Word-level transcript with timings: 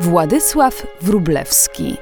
Władysław 0.00 0.86
Wrublewski 1.00 1.96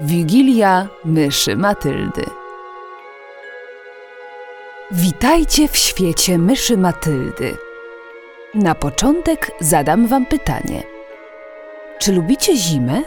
Wigilia 0.00 0.88
myszy 1.04 1.56
Matyldy 1.56 2.24
Witajcie 4.90 5.68
w 5.68 5.76
świecie 5.76 6.38
myszy 6.38 6.76
Matyldy. 6.76 7.56
Na 8.54 8.74
początek 8.74 9.50
zadam 9.60 10.06
wam 10.06 10.26
pytanie. 10.26 10.82
Czy 11.98 12.12
lubicie 12.12 12.56
zimę? 12.56 13.02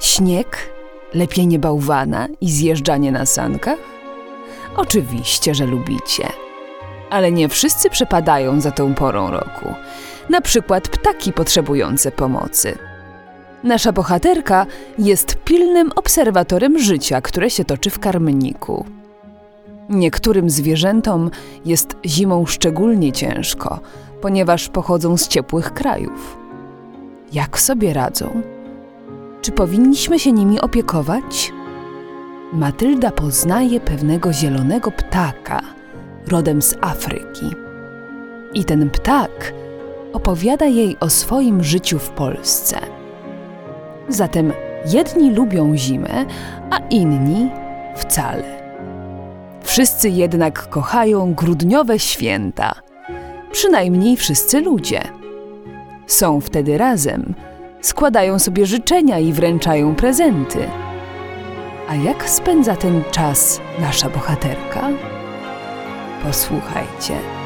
Śnieg? 0.00 0.70
Lepienie 1.14 1.58
bałwana 1.58 2.28
i 2.40 2.50
zjeżdżanie 2.50 3.12
na 3.12 3.26
sankach? 3.26 3.78
Oczywiście, 4.76 5.54
że 5.54 5.66
lubicie. 5.66 6.28
Ale 7.10 7.32
nie 7.32 7.48
wszyscy 7.48 7.90
przepadają 7.90 8.60
za 8.60 8.70
tą 8.70 8.94
porą 8.94 9.30
roku. 9.30 9.74
Na 10.28 10.40
przykład 10.40 10.88
ptaki 10.88 11.32
potrzebujące 11.32 12.12
pomocy. 12.12 12.87
Nasza 13.64 13.92
bohaterka 13.92 14.66
jest 14.98 15.36
pilnym 15.44 15.90
obserwatorem 15.96 16.78
życia, 16.78 17.20
które 17.20 17.50
się 17.50 17.64
toczy 17.64 17.90
w 17.90 17.98
karmniku. 17.98 18.84
Niektórym 19.88 20.50
zwierzętom 20.50 21.30
jest 21.64 21.96
zimą 22.06 22.46
szczególnie 22.46 23.12
ciężko, 23.12 23.80
ponieważ 24.20 24.68
pochodzą 24.68 25.16
z 25.16 25.28
ciepłych 25.28 25.74
krajów. 25.74 26.38
Jak 27.32 27.60
sobie 27.60 27.92
radzą? 27.92 28.42
Czy 29.42 29.52
powinniśmy 29.52 30.18
się 30.18 30.32
nimi 30.32 30.60
opiekować? 30.60 31.52
Matylda 32.52 33.10
poznaje 33.10 33.80
pewnego 33.80 34.32
zielonego 34.32 34.90
ptaka, 34.90 35.60
rodem 36.26 36.62
z 36.62 36.74
Afryki. 36.80 37.46
I 38.54 38.64
ten 38.64 38.90
ptak 38.90 39.52
opowiada 40.12 40.66
jej 40.66 40.96
o 41.00 41.10
swoim 41.10 41.64
życiu 41.64 41.98
w 41.98 42.10
Polsce. 42.10 42.97
Zatem 44.08 44.52
jedni 44.86 45.30
lubią 45.30 45.76
zimę, 45.76 46.24
a 46.70 46.78
inni 46.90 47.50
wcale. 47.96 48.58
Wszyscy 49.62 50.08
jednak 50.10 50.68
kochają 50.68 51.34
grudniowe 51.34 51.98
święta. 51.98 52.74
Przynajmniej 53.52 54.16
wszyscy 54.16 54.60
ludzie. 54.60 55.02
Są 56.06 56.40
wtedy 56.40 56.78
razem, 56.78 57.34
składają 57.80 58.38
sobie 58.38 58.66
życzenia 58.66 59.18
i 59.18 59.32
wręczają 59.32 59.94
prezenty. 59.94 60.58
A 61.88 61.94
jak 61.94 62.30
spędza 62.30 62.76
ten 62.76 63.02
czas 63.10 63.60
nasza 63.80 64.10
bohaterka? 64.10 64.88
Posłuchajcie. 66.22 67.37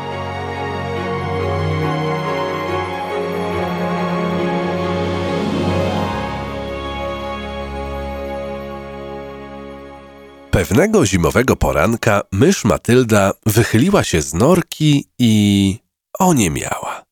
Pewnego 10.53 11.07
zimowego 11.07 11.57
poranka 11.57 12.23
mysz 12.33 12.65
Matylda 12.65 13.33
wychyliła 13.47 14.05
się 14.05 14.23
z 14.23 14.35
norki 14.35 15.09
i 15.19 15.79
oniemiała. 16.19 17.05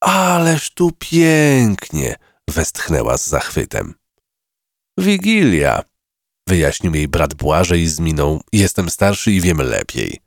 Ależ 0.00 0.70
tu 0.70 0.90
pięknie! 0.98 2.16
westchnęła 2.50 3.18
z 3.18 3.26
zachwytem. 3.26 3.94
Wigilia, 4.98 5.82
wyjaśnił 6.48 6.94
jej 6.94 7.08
brat 7.08 7.34
Błażej 7.34 7.86
z 7.86 8.00
miną. 8.00 8.40
Jestem 8.52 8.90
starszy 8.90 9.32
i 9.32 9.40
wiem 9.40 9.58
lepiej. 9.58 10.20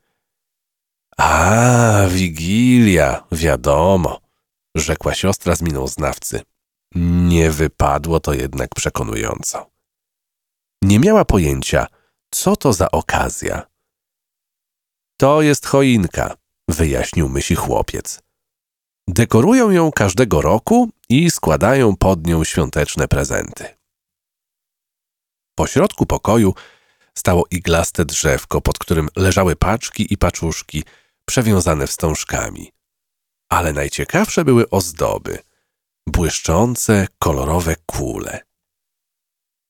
A, 1.17 2.07
Wigilia, 2.09 3.23
wiadomo, 3.31 4.21
rzekła 4.75 5.13
siostra 5.13 5.55
z 5.55 5.61
miną 5.61 5.87
znawcy. 5.87 6.41
Nie 6.95 7.51
wypadło 7.51 8.19
to 8.19 8.33
jednak 8.33 8.69
przekonująco. 8.75 9.69
Nie 10.83 10.99
miała 10.99 11.25
pojęcia, 11.25 11.87
co 12.33 12.55
to 12.55 12.73
za 12.73 12.91
okazja? 12.91 13.67
To 15.17 15.41
jest 15.41 15.65
choinka, 15.65 16.37
wyjaśnił 16.67 17.29
myśli 17.29 17.55
chłopiec. 17.55 18.21
Dekorują 19.07 19.71
ją 19.71 19.91
każdego 19.91 20.41
roku 20.41 20.89
i 21.09 21.31
składają 21.31 21.95
pod 21.95 22.27
nią 22.27 22.43
świąteczne 22.43 23.07
prezenty. 23.07 23.65
Po 25.55 25.67
środku 25.67 26.05
pokoju 26.05 26.53
stało 27.17 27.45
iglaste 27.51 28.05
drzewko, 28.05 28.61
pod 28.61 28.77
którym 28.79 29.09
leżały 29.15 29.55
paczki 29.55 30.13
i 30.13 30.17
paczuszki 30.17 30.83
przewiązane 31.25 31.87
wstążkami. 31.87 32.71
Ale 33.49 33.73
najciekawsze 33.73 34.45
były 34.45 34.69
ozdoby 34.69 35.39
błyszczące, 36.07 37.07
kolorowe 37.19 37.75
kule. 37.85 38.41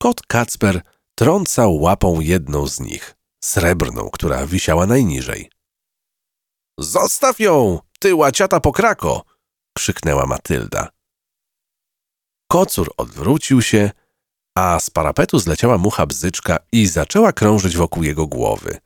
Kot 0.01 0.21
Kacper 0.21 0.81
trącał 1.15 1.75
łapą 1.75 2.19
jedną 2.19 2.67
z 2.67 2.79
nich, 2.79 3.15
srebrną, 3.43 4.09
która 4.09 4.47
wisiała 4.47 4.85
najniżej. 4.85 5.51
Zostaw 6.79 7.39
ją, 7.39 7.79
ty 7.99 8.15
łaciata 8.15 8.59
pokrako! 8.59 9.23
krzyknęła 9.77 10.25
Matylda. 10.25 10.89
Kocur 12.51 12.93
odwrócił 12.97 13.61
się, 13.61 13.91
a 14.57 14.79
z 14.79 14.89
parapetu 14.89 15.39
zleciała 15.39 15.77
mucha 15.77 16.05
bzyczka 16.05 16.59
i 16.71 16.87
zaczęła 16.87 17.33
krążyć 17.33 17.77
wokół 17.77 18.03
jego 18.03 18.27
głowy. 18.27 18.77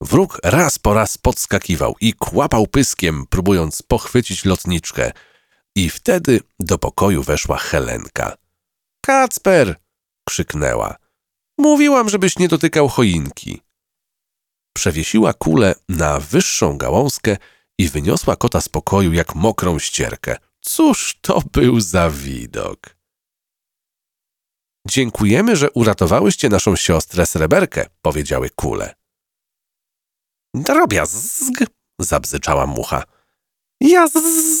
Wróg 0.00 0.40
raz 0.44 0.78
po 0.78 0.94
raz 0.94 1.18
podskakiwał 1.18 1.94
i 2.00 2.12
kłapał 2.12 2.66
pyskiem, 2.66 3.26
próbując 3.26 3.82
pochwycić 3.82 4.44
lotniczkę. 4.44 5.12
I 5.76 5.90
wtedy 5.90 6.40
do 6.60 6.78
pokoju 6.78 7.22
weszła 7.22 7.58
Helenka. 7.58 8.36
Kacper! 9.06 9.76
krzyknęła. 10.28 11.03
Mówiłam, 11.58 12.08
żebyś 12.08 12.38
nie 12.38 12.48
dotykał 12.48 12.88
choinki. 12.88 13.60
Przewiesiła 14.76 15.32
kulę 15.32 15.74
na 15.88 16.20
wyższą 16.20 16.78
gałązkę 16.78 17.36
i 17.78 17.88
wyniosła 17.88 18.36
kota 18.36 18.60
z 18.60 18.68
pokoju 18.68 19.12
jak 19.12 19.34
mokrą 19.34 19.78
ścierkę. 19.78 20.36
Cóż 20.60 21.18
to 21.20 21.42
był 21.52 21.80
za 21.80 22.10
widok! 22.10 22.96
Dziękujemy, 24.88 25.56
że 25.56 25.70
uratowałyście 25.70 26.48
naszą 26.48 26.76
siostrę 26.76 27.26
Sreberkę, 27.26 27.86
powiedziały 28.02 28.50
kule. 28.50 28.94
Drobiazg, 30.54 31.64
zabzyczała 32.00 32.66
mucha. 32.66 33.02
Ja 33.80 34.08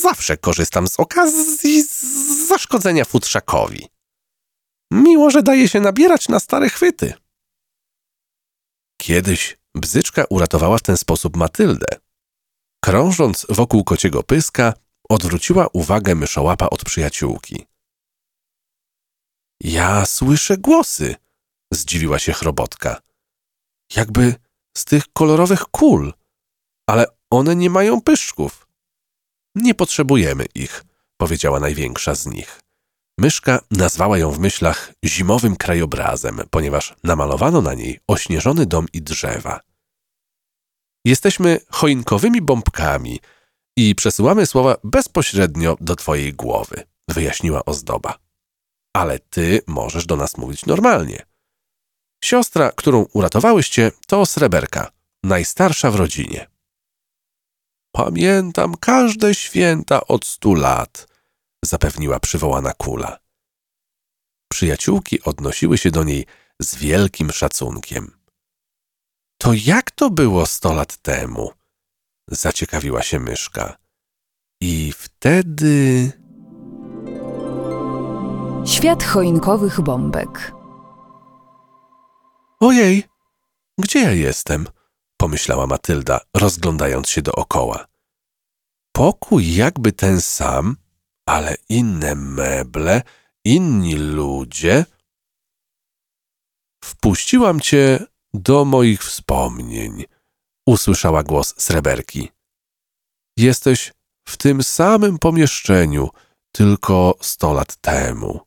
zawsze 0.02 0.36
korzystam 0.36 0.88
z 0.88 1.00
okazji 1.00 1.84
zaszkodzenia 2.48 3.04
futrzakowi. 3.04 3.88
Miło, 4.90 5.30
że 5.30 5.42
daje 5.42 5.68
się 5.68 5.80
nabierać 5.80 6.28
na 6.28 6.40
stare 6.40 6.68
chwyty. 6.68 7.14
Kiedyś 9.00 9.58
bzyczka 9.74 10.24
uratowała 10.30 10.78
w 10.78 10.82
ten 10.82 10.96
sposób 10.96 11.36
Matyldę. 11.36 11.86
Krążąc 12.84 13.46
wokół 13.48 13.84
kociego 13.84 14.22
pyska, 14.22 14.74
odwróciła 15.08 15.68
uwagę 15.72 16.14
myszołapa 16.14 16.68
od 16.70 16.84
przyjaciółki. 16.84 17.66
Ja 19.60 20.06
słyszę 20.06 20.58
głosy, 20.58 21.16
zdziwiła 21.72 22.18
się 22.18 22.32
chrobotka. 22.32 23.02
Jakby 23.96 24.34
z 24.76 24.84
tych 24.84 25.12
kolorowych 25.12 25.64
kul, 25.64 26.12
ale 26.86 27.06
one 27.30 27.56
nie 27.56 27.70
mają 27.70 28.00
pyszczków. 28.00 28.68
Nie 29.54 29.74
potrzebujemy 29.74 30.46
ich, 30.54 30.84
powiedziała 31.16 31.60
największa 31.60 32.14
z 32.14 32.26
nich. 32.26 32.63
Myszka 33.18 33.60
nazwała 33.70 34.18
ją 34.18 34.30
w 34.30 34.38
myślach 34.38 34.92
zimowym 35.04 35.56
krajobrazem, 35.56 36.40
ponieważ 36.50 36.94
namalowano 37.04 37.62
na 37.62 37.74
niej 37.74 38.00
ośnieżony 38.06 38.66
dom 38.66 38.86
i 38.92 39.02
drzewa. 39.02 39.60
Jesteśmy 41.04 41.60
choinkowymi 41.70 42.42
bombkami 42.42 43.20
i 43.76 43.94
przesyłamy 43.94 44.46
słowa 44.46 44.76
bezpośrednio 44.84 45.76
do 45.80 45.96
twojej 45.96 46.34
głowy, 46.34 46.82
wyjaśniła 47.08 47.64
ozdoba. 47.64 48.18
Ale 48.92 49.18
ty 49.18 49.60
możesz 49.66 50.06
do 50.06 50.16
nas 50.16 50.36
mówić 50.36 50.66
normalnie. 50.66 51.26
Siostra, 52.24 52.72
którą 52.72 53.06
uratowałyście, 53.12 53.92
to 54.06 54.26
sreberka, 54.26 54.90
najstarsza 55.24 55.90
w 55.90 55.94
rodzinie. 55.94 56.46
Pamiętam 57.92 58.74
każde 58.76 59.34
święta 59.34 60.06
od 60.06 60.26
stu 60.26 60.54
lat– 60.54 61.06
zapewniła 61.64 62.20
przywołana 62.20 62.72
kula. 62.72 63.18
Przyjaciółki 64.52 65.22
odnosiły 65.22 65.78
się 65.78 65.90
do 65.90 66.04
niej 66.04 66.26
z 66.62 66.76
wielkim 66.76 67.30
szacunkiem. 67.30 68.10
To 69.38 69.52
jak 69.52 69.90
to 69.90 70.10
było 70.10 70.46
sto 70.46 70.72
lat 70.72 70.96
temu? 70.96 71.52
Zaciekawiła 72.28 73.02
się 73.02 73.20
myszka. 73.20 73.76
I 74.60 74.92
wtedy. 74.92 76.12
Świat 78.66 79.04
choinkowych 79.04 79.80
bombek. 79.80 80.52
Ojej, 82.60 83.04
gdzie 83.78 83.98
ja 84.00 84.12
jestem? 84.12 84.66
pomyślała 85.16 85.66
Matylda, 85.66 86.20
rozglądając 86.34 87.08
się 87.08 87.22
dookoła. 87.22 87.86
Pokój 88.92 89.54
jakby 89.54 89.92
ten 89.92 90.20
sam, 90.20 90.76
ale 91.26 91.56
inne 91.68 92.14
meble, 92.14 93.02
inni 93.44 93.94
ludzie. 93.94 94.84
Wpuściłam 96.84 97.60
cię 97.60 98.06
do 98.34 98.64
moich 98.64 99.04
wspomnień, 99.04 100.04
usłyszała 100.66 101.22
głos 101.22 101.54
sreberki. 101.58 102.28
Jesteś 103.36 103.92
w 104.28 104.36
tym 104.36 104.62
samym 104.62 105.18
pomieszczeniu, 105.18 106.08
tylko 106.52 107.14
sto 107.20 107.52
lat 107.52 107.76
temu. 107.76 108.40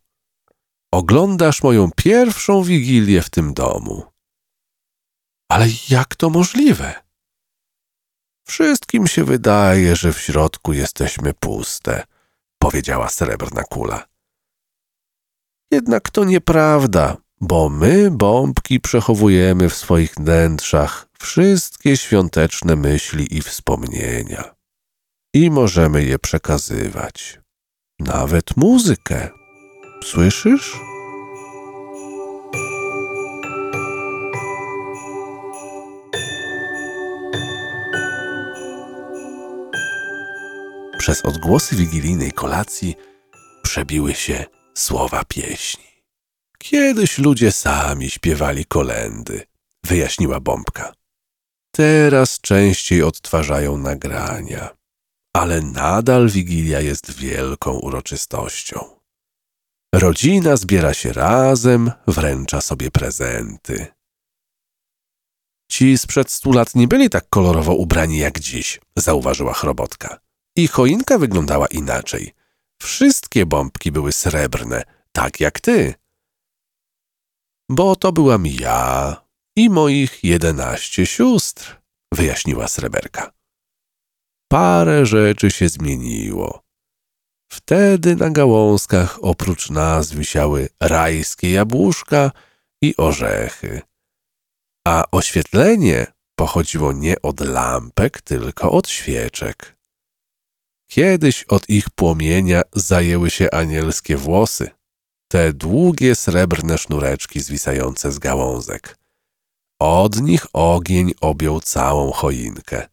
Oglądasz 0.94 1.64
moją 1.64 1.90
pierwszą 1.96 2.64
wigilię 2.64 3.22
w 3.22 3.30
tym 3.30 3.54
domu. 3.54 4.04
Ale 5.52 5.68
jak 5.90 6.16
to 6.16 6.30
możliwe? 6.30 7.04
Wszystkim 8.48 9.08
się 9.08 9.24
wydaje, 9.24 9.96
że 9.96 10.14
w 10.14 10.20
środku 10.20 10.74
jesteśmy 10.74 11.34
puste, 11.34 12.04
powiedziała 12.60 13.10
srebrna 13.10 13.64
kula. 13.64 14.06
Jednak 15.72 16.10
to 16.10 16.24
nieprawda, 16.24 17.18
bo 17.42 17.70
my, 17.70 18.12
bombki, 18.12 18.80
przechowujemy 18.80 19.70
w 19.70 19.76
swoich 19.76 20.14
wnętrzach 20.14 21.08
wszystkie 21.20 21.98
świąteczne 21.98 22.76
myśli 22.76 23.38
i 23.38 23.42
wspomnienia. 23.42 24.56
I 25.34 25.52
możemy 25.52 26.04
je 26.04 26.20
przekazywać. 26.20 27.40
Nawet 28.00 28.58
muzykę. 28.58 29.30
Słyszysz? 30.04 30.87
Przez 41.08 41.22
odgłosy 41.22 41.76
wigilijnej 41.76 42.32
kolacji 42.32 42.96
przebiły 43.64 44.16
się 44.16 44.46
słowa 44.76 45.24
pieśni. 45.26 46.04
Kiedyś 46.60 47.18
ludzie 47.18 47.52
sami 47.52 48.10
śpiewali 48.10 48.66
kolendy, 48.66 49.44
wyjaśniła 49.84 50.40
Bombka. 50.40 50.94
Teraz 51.72 52.42
częściej 52.42 53.04
odtwarzają 53.04 53.78
nagrania, 53.78 54.70
ale 55.34 55.62
nadal 55.62 56.30
Wigilia 56.30 56.82
jest 56.82 57.12
wielką 57.12 57.72
uroczystością. 57.72 58.80
Rodzina 59.96 60.58
zbiera 60.58 60.94
się 60.94 61.14
razem, 61.14 61.92
wręcza 62.08 62.62
sobie 62.62 62.92
prezenty. 62.92 63.88
Ci 65.72 65.98
sprzed 65.98 66.32
stu 66.32 66.52
lat 66.52 66.76
nie 66.76 66.88
byli 66.88 67.10
tak 67.10 67.30
kolorowo 67.30 67.74
ubrani 67.76 68.18
jak 68.18 68.40
dziś, 68.40 68.80
zauważyła 68.98 69.54
chrobotka. 69.54 70.27
I 70.58 70.68
choinka 70.68 71.18
wyglądała 71.18 71.68
inaczej. 71.68 72.34
Wszystkie 72.82 73.46
bombki 73.46 73.92
były 73.92 74.12
srebrne, 74.12 74.84
tak 75.12 75.40
jak 75.40 75.60
ty. 75.60 75.94
Bo 77.70 77.96
to 77.96 78.12
byłam 78.12 78.46
ja 78.46 79.16
i 79.56 79.70
moich 79.70 80.24
jedenaście 80.24 81.06
sióstr, 81.06 81.82
wyjaśniła 82.14 82.68
sreberka. 82.68 83.32
Parę 84.52 85.06
rzeczy 85.06 85.52
się 85.52 85.70
zmieniło. 85.70 86.64
Wtedy 87.52 88.16
na 88.16 88.30
gałązkach 88.30 89.20
oprócz 89.22 89.70
nas 89.70 90.14
wisiały 90.14 90.70
rajskie 90.80 91.52
jabłuszka 91.52 92.32
i 92.82 92.98
orzechy. 92.98 93.82
A 94.88 95.04
oświetlenie 95.12 96.08
pochodziło 96.36 96.94
nie 96.94 97.22
od 97.22 97.40
lampek, 97.40 98.22
tylko 98.22 98.72
od 98.72 98.90
świeczek. 98.90 99.77
Kiedyś 100.88 101.44
od 101.44 101.70
ich 101.70 101.90
płomienia 101.90 102.62
zajęły 102.74 103.30
się 103.30 103.52
anielskie 103.52 104.18
włosy, 104.18 104.70
te 105.28 105.54
długie 105.54 106.16
srebrne 106.16 106.78
sznureczki 106.78 107.40
zwisające 107.40 108.12
z 108.12 108.20
gałązek. 108.20 108.98
Od 109.80 110.22
nich 110.22 110.46
ogień 110.54 111.14
objął 111.22 111.62
całą 111.62 112.12
choinkę. 112.12 112.88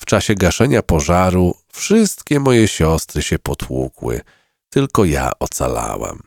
W 0.00 0.04
czasie 0.04 0.34
gaszenia 0.34 0.82
pożaru 0.82 1.54
wszystkie 1.72 2.40
moje 2.40 2.68
siostry 2.68 3.22
się 3.22 3.38
potłukły, 3.38 4.20
tylko 4.70 5.04
ja 5.04 5.32
ocalałam. 5.38 6.22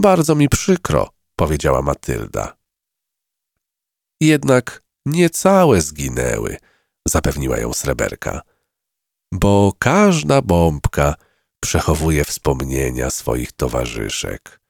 Bardzo 0.00 0.34
mi 0.34 0.48
przykro, 0.48 1.10
powiedziała 1.36 1.82
Matylda. 1.82 2.56
Jednak 4.20 4.82
nie 5.06 5.30
całe 5.30 5.80
zginęły, 5.80 6.56
zapewniła 7.08 7.58
ją 7.58 7.72
sreberka 7.72 8.42
bo 9.34 9.72
każda 9.78 10.42
bombka 10.42 11.14
przechowuje 11.60 12.24
wspomnienia 12.24 13.10
swoich 13.10 13.52
towarzyszek. 13.52 14.60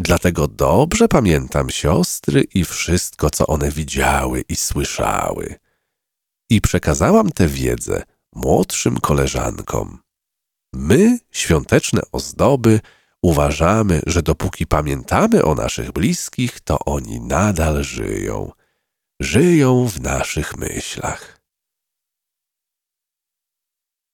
Dlatego 0.00 0.48
dobrze 0.48 1.08
pamiętam 1.08 1.70
siostry 1.70 2.44
i 2.54 2.64
wszystko, 2.64 3.30
co 3.30 3.46
one 3.46 3.70
widziały 3.70 4.44
i 4.48 4.56
słyszały. 4.56 5.54
I 6.50 6.60
przekazałam 6.60 7.30
tę 7.30 7.48
wiedzę 7.48 8.02
młodszym 8.34 9.00
koleżankom. 9.00 9.98
My, 10.72 11.18
świąteczne 11.30 12.02
ozdoby, 12.12 12.80
uważamy, 13.22 14.00
że 14.06 14.22
dopóki 14.22 14.66
pamiętamy 14.66 15.44
o 15.44 15.54
naszych 15.54 15.92
bliskich, 15.92 16.60
to 16.60 16.78
oni 16.78 17.20
nadal 17.20 17.84
żyją. 17.84 18.52
Żyją 19.20 19.86
w 19.88 20.00
naszych 20.00 20.56
myślach. 20.56 21.43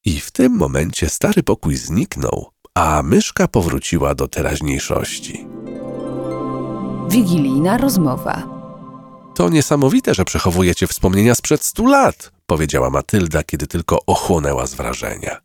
I 0.05 0.21
w 0.21 0.31
tym 0.31 0.53
momencie 0.53 1.09
stary 1.09 1.43
pokój 1.43 1.77
zniknął, 1.77 2.51
a 2.75 3.03
myszka 3.03 3.49
powróciła 3.49 4.15
do 4.15 4.29
teraźniejszości. 4.29 5.47
Wigilijna 7.09 7.79
rozmowa. 7.79 8.61
To 9.35 9.49
niesamowite, 9.49 10.15
że 10.15 10.25
przechowujecie 10.25 10.87
wspomnienia 10.87 11.35
sprzed 11.35 11.65
stu 11.65 11.87
lat, 11.87 12.33
powiedziała 12.47 12.91
Matylda, 12.91 13.43
kiedy 13.43 13.67
tylko 13.67 13.99
ochłonęła 14.07 14.67
z 14.67 14.75
wrażenia. 14.75 15.41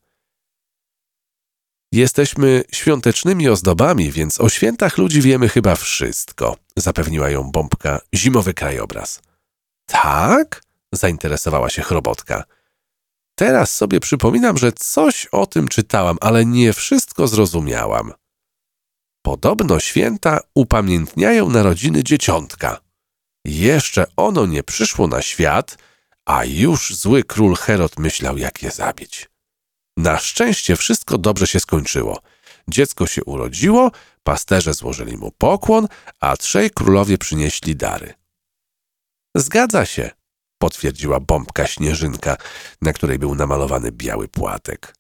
Jesteśmy 1.91 2.63
świątecznymi 2.71 3.49
ozdobami, 3.49 4.11
więc 4.11 4.41
o 4.41 4.49
świętach 4.49 4.97
ludzi 4.97 5.21
wiemy 5.21 5.49
chyba 5.49 5.75
wszystko, 5.75 6.57
zapewniła 6.75 7.29
ją 7.29 7.51
bombka 7.51 7.99
zimowy 8.15 8.53
krajobraz. 8.53 9.21
Tak? 9.85 10.61
zainteresowała 10.91 11.69
się 11.69 11.81
chrobotka. 11.81 12.43
Teraz 13.35 13.75
sobie 13.75 13.99
przypominam, 13.99 14.57
że 14.57 14.71
coś 14.71 15.25
o 15.25 15.45
tym 15.45 15.67
czytałam, 15.67 16.17
ale 16.21 16.45
nie 16.45 16.73
wszystko 16.73 17.27
zrozumiałam. 17.27 18.13
Podobno 19.21 19.79
święta 19.79 20.39
upamiętniają 20.53 21.49
narodziny 21.49 22.03
dzieciątka. 22.03 22.79
Jeszcze 23.45 24.05
ono 24.17 24.45
nie 24.45 24.63
przyszło 24.63 25.07
na 25.07 25.21
świat, 25.21 25.77
a 26.25 26.45
już 26.45 26.95
zły 26.95 27.23
król 27.23 27.55
Herod 27.55 27.99
myślał, 27.99 28.37
jak 28.37 28.63
je 28.63 28.71
zabić. 28.71 29.29
Na 29.97 30.19
szczęście 30.19 30.75
wszystko 30.75 31.17
dobrze 31.17 31.47
się 31.47 31.59
skończyło. 31.59 32.21
Dziecko 32.67 33.07
się 33.07 33.23
urodziło, 33.23 33.91
pasterze 34.23 34.73
złożyli 34.73 35.17
mu 35.17 35.31
pokłon, 35.31 35.87
a 36.19 36.37
trzej 36.37 36.71
królowie 36.71 37.17
przynieśli 37.17 37.75
dary. 37.75 38.13
Zgadza 39.35 39.85
się, 39.85 40.11
potwierdziła 40.57 41.19
bombka 41.19 41.67
śnieżynka, 41.67 42.37
na 42.81 42.93
której 42.93 43.19
był 43.19 43.35
namalowany 43.35 43.91
biały 43.91 44.27
płatek. 44.27 44.95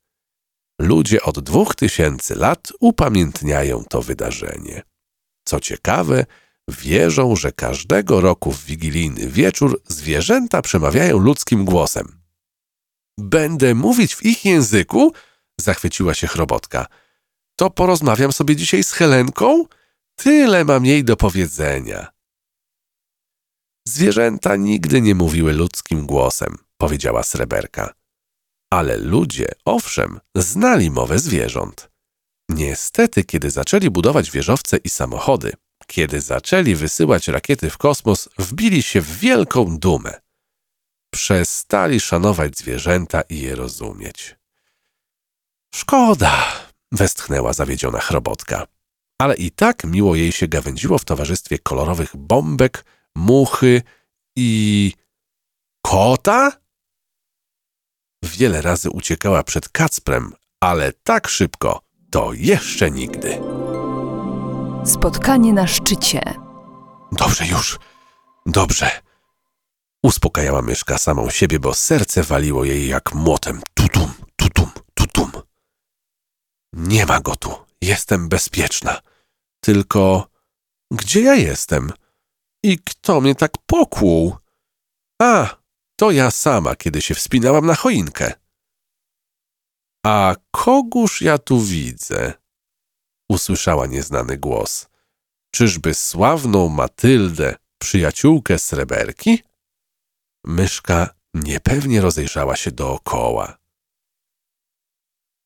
Ludzie 0.81 1.23
od 1.23 1.39
dwóch 1.39 1.75
tysięcy 1.75 2.35
lat 2.35 2.71
upamiętniają 2.79 3.83
to 3.89 4.01
wydarzenie. 4.01 4.81
Co 5.45 5.59
ciekawe, 5.59 6.25
wierzą, 6.67 7.35
że 7.35 7.51
każdego 7.51 8.21
roku 8.21 8.51
w 8.51 8.65
wigilijny 8.65 9.29
wieczór 9.29 9.81
zwierzęta 9.87 10.61
przemawiają 10.61 11.17
ludzkim 11.17 11.65
głosem. 11.65 12.19
Będę 13.17 13.75
mówić 13.75 14.15
w 14.15 14.25
ich 14.25 14.45
języku? 14.45 15.13
Zachwyciła 15.61 16.13
się 16.13 16.27
chrobotka. 16.27 16.85
To 17.55 17.69
porozmawiam 17.69 18.31
sobie 18.31 18.55
dzisiaj 18.55 18.83
z 18.83 18.91
Helenką? 18.91 19.65
Tyle 20.15 20.65
mam 20.65 20.85
jej 20.85 21.03
do 21.03 21.15
powiedzenia. 21.15 22.14
Zwierzęta 23.87 24.55
nigdy 24.55 25.01
nie 25.01 25.15
mówiły 25.15 25.53
ludzkim 25.53 26.05
głosem, 26.05 26.57
powiedziała 26.77 27.23
sreberka. 27.23 27.93
Ale 28.69 28.97
ludzie, 28.97 29.47
owszem, 29.65 30.19
znali 30.35 30.91
mowę 30.91 31.19
zwierząt. 31.19 31.89
Niestety, 32.49 33.23
kiedy 33.23 33.49
zaczęli 33.49 33.89
budować 33.89 34.31
wieżowce 34.31 34.77
i 34.77 34.89
samochody, 34.89 35.53
kiedy 35.87 36.21
zaczęli 36.21 36.75
wysyłać 36.75 37.27
rakiety 37.27 37.69
w 37.69 37.77
kosmos, 37.77 38.29
wbili 38.37 38.83
się 38.83 39.01
w 39.01 39.17
wielką 39.19 39.77
dumę. 39.77 40.21
Przestali 41.13 41.99
szanować 41.99 42.57
zwierzęta 42.57 43.21
i 43.21 43.39
je 43.39 43.55
rozumieć. 43.55 44.35
Szkoda, 45.75 46.45
westchnęła 46.91 47.53
zawiedziona 47.53 47.99
chrobotka. 47.99 48.67
Ale 49.21 49.35
i 49.35 49.51
tak 49.51 49.83
miło 49.83 50.15
jej 50.15 50.31
się 50.31 50.47
gawędziło 50.47 50.97
w 50.97 51.05
towarzystwie 51.05 51.59
kolorowych 51.59 52.15
bombek, 52.15 52.85
muchy 53.15 53.81
i 54.35 54.93
kota? 55.81 56.51
Wiele 58.23 58.61
razy 58.61 58.89
uciekała 58.89 59.43
przed 59.43 59.69
Kacprem, 59.69 60.33
ale 60.59 60.93
tak 60.93 61.27
szybko 61.27 61.81
to 62.11 62.33
jeszcze 62.33 62.91
nigdy. 62.91 63.41
Spotkanie 64.85 65.53
na 65.53 65.67
szczycie. 65.67 66.21
Dobrze 67.11 67.45
już, 67.45 67.79
dobrze. 68.45 68.91
Uspokajała 70.03 70.61
myszka 70.61 70.97
samą 70.97 71.29
siebie, 71.29 71.59
bo 71.59 71.73
serce 71.73 72.23
waliło 72.23 72.65
jej 72.65 72.87
jak 72.87 73.13
młotem. 73.13 73.61
Tutum, 73.73 74.13
tutum, 74.35 74.71
tutum. 74.93 75.31
Nie 76.73 77.05
ma 77.05 77.19
go 77.19 77.35
tu. 77.35 77.65
Jestem 77.81 78.29
bezpieczna. 78.29 78.99
Tylko 79.59 80.27
gdzie 80.91 81.21
ja 81.21 81.35
jestem? 81.35 81.91
I 82.65 82.79
kto 82.79 83.21
mnie 83.21 83.35
tak 83.35 83.51
pokłuł? 83.65 84.35
A, 85.21 85.57
to 85.95 86.11
ja 86.11 86.31
sama, 86.31 86.75
kiedy 86.75 87.01
się 87.01 87.15
wspinałam 87.15 87.65
na 87.65 87.75
choinkę. 87.75 88.33
A 90.05 90.35
kogóż 90.51 91.21
ja 91.21 91.37
tu 91.37 91.61
widzę? 91.61 92.33
Usłyszała 93.29 93.85
nieznany 93.85 94.37
głos. 94.37 94.87
Czyżby 95.51 95.93
sławną 95.93 96.69
Matyldę, 96.69 97.55
przyjaciółkę 97.81 98.59
sreberki? 98.59 99.43
Myszka 100.45 101.09
niepewnie 101.33 102.01
rozejrzała 102.01 102.55
się 102.55 102.71
dookoła. 102.71 103.57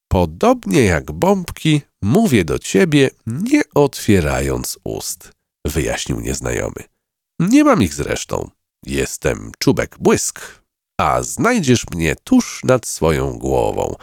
Podobnie 0.08 0.82
jak 0.86 1.12
bombki, 1.12 1.82
mówię 2.02 2.46
do 2.46 2.60
ciebie, 2.60 3.10
nie 3.28 3.62
otwierając 3.76 4.80
ust, 4.84 5.32
wyjaśnił 5.66 6.20
nieznajomy. 6.20 6.99
Nie 7.40 7.64
mam 7.64 7.84
ich 7.84 7.94
zresztą. 7.94 8.50
Jestem 8.86 9.52
czubek 9.60 9.98
błysk, 10.00 10.62
a 10.98 11.24
znajdziesz 11.24 11.86
mnie 11.90 12.16
tuż 12.16 12.64
nad 12.64 12.88
swoją 12.88 13.38
głową, 13.38 13.96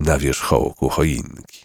na 0.00 0.18
wierzchołku 0.18 0.88
choinki. 0.88 1.64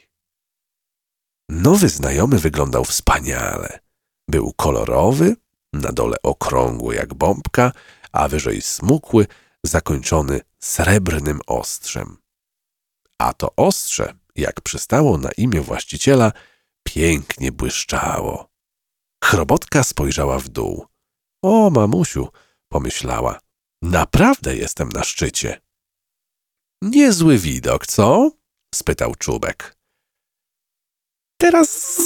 Nowy 1.50 1.90
znajomy 1.90 2.40
wyglądał 2.40 2.86
wspaniale. 2.86 3.80
Był 4.28 4.54
kolorowy, 4.54 5.36
na 5.74 5.92
dole 5.92 6.18
okrągły 6.24 6.96
jak 6.96 7.14
bombka, 7.14 7.72
a 8.12 8.28
wyżej 8.28 8.62
smukły, 8.62 9.28
zakończony 9.64 10.42
srebrnym 10.60 11.40
ostrzem. 11.48 12.18
A 13.18 13.34
to 13.34 13.56
ostrze, 13.56 14.14
jak 14.36 14.62
przystało 14.62 15.18
na 15.18 15.30
imię 15.32 15.62
właściciela, 15.62 16.32
pięknie 16.84 17.52
błyszczało. 17.52 18.50
Chrobotka 19.24 19.84
spojrzała 19.84 20.40
w 20.40 20.50
dół. 20.50 20.93
O, 21.44 21.70
mamusiu, 21.70 22.28
pomyślała, 22.70 23.40
naprawdę 23.82 24.56
jestem 24.56 24.90
na 24.90 25.04
szczycie. 25.04 25.62
Niezły 26.82 27.38
widok, 27.38 27.88
co? 27.88 28.32
spytał 28.76 29.16
czubek. 29.16 29.78
Teraz 31.38 32.02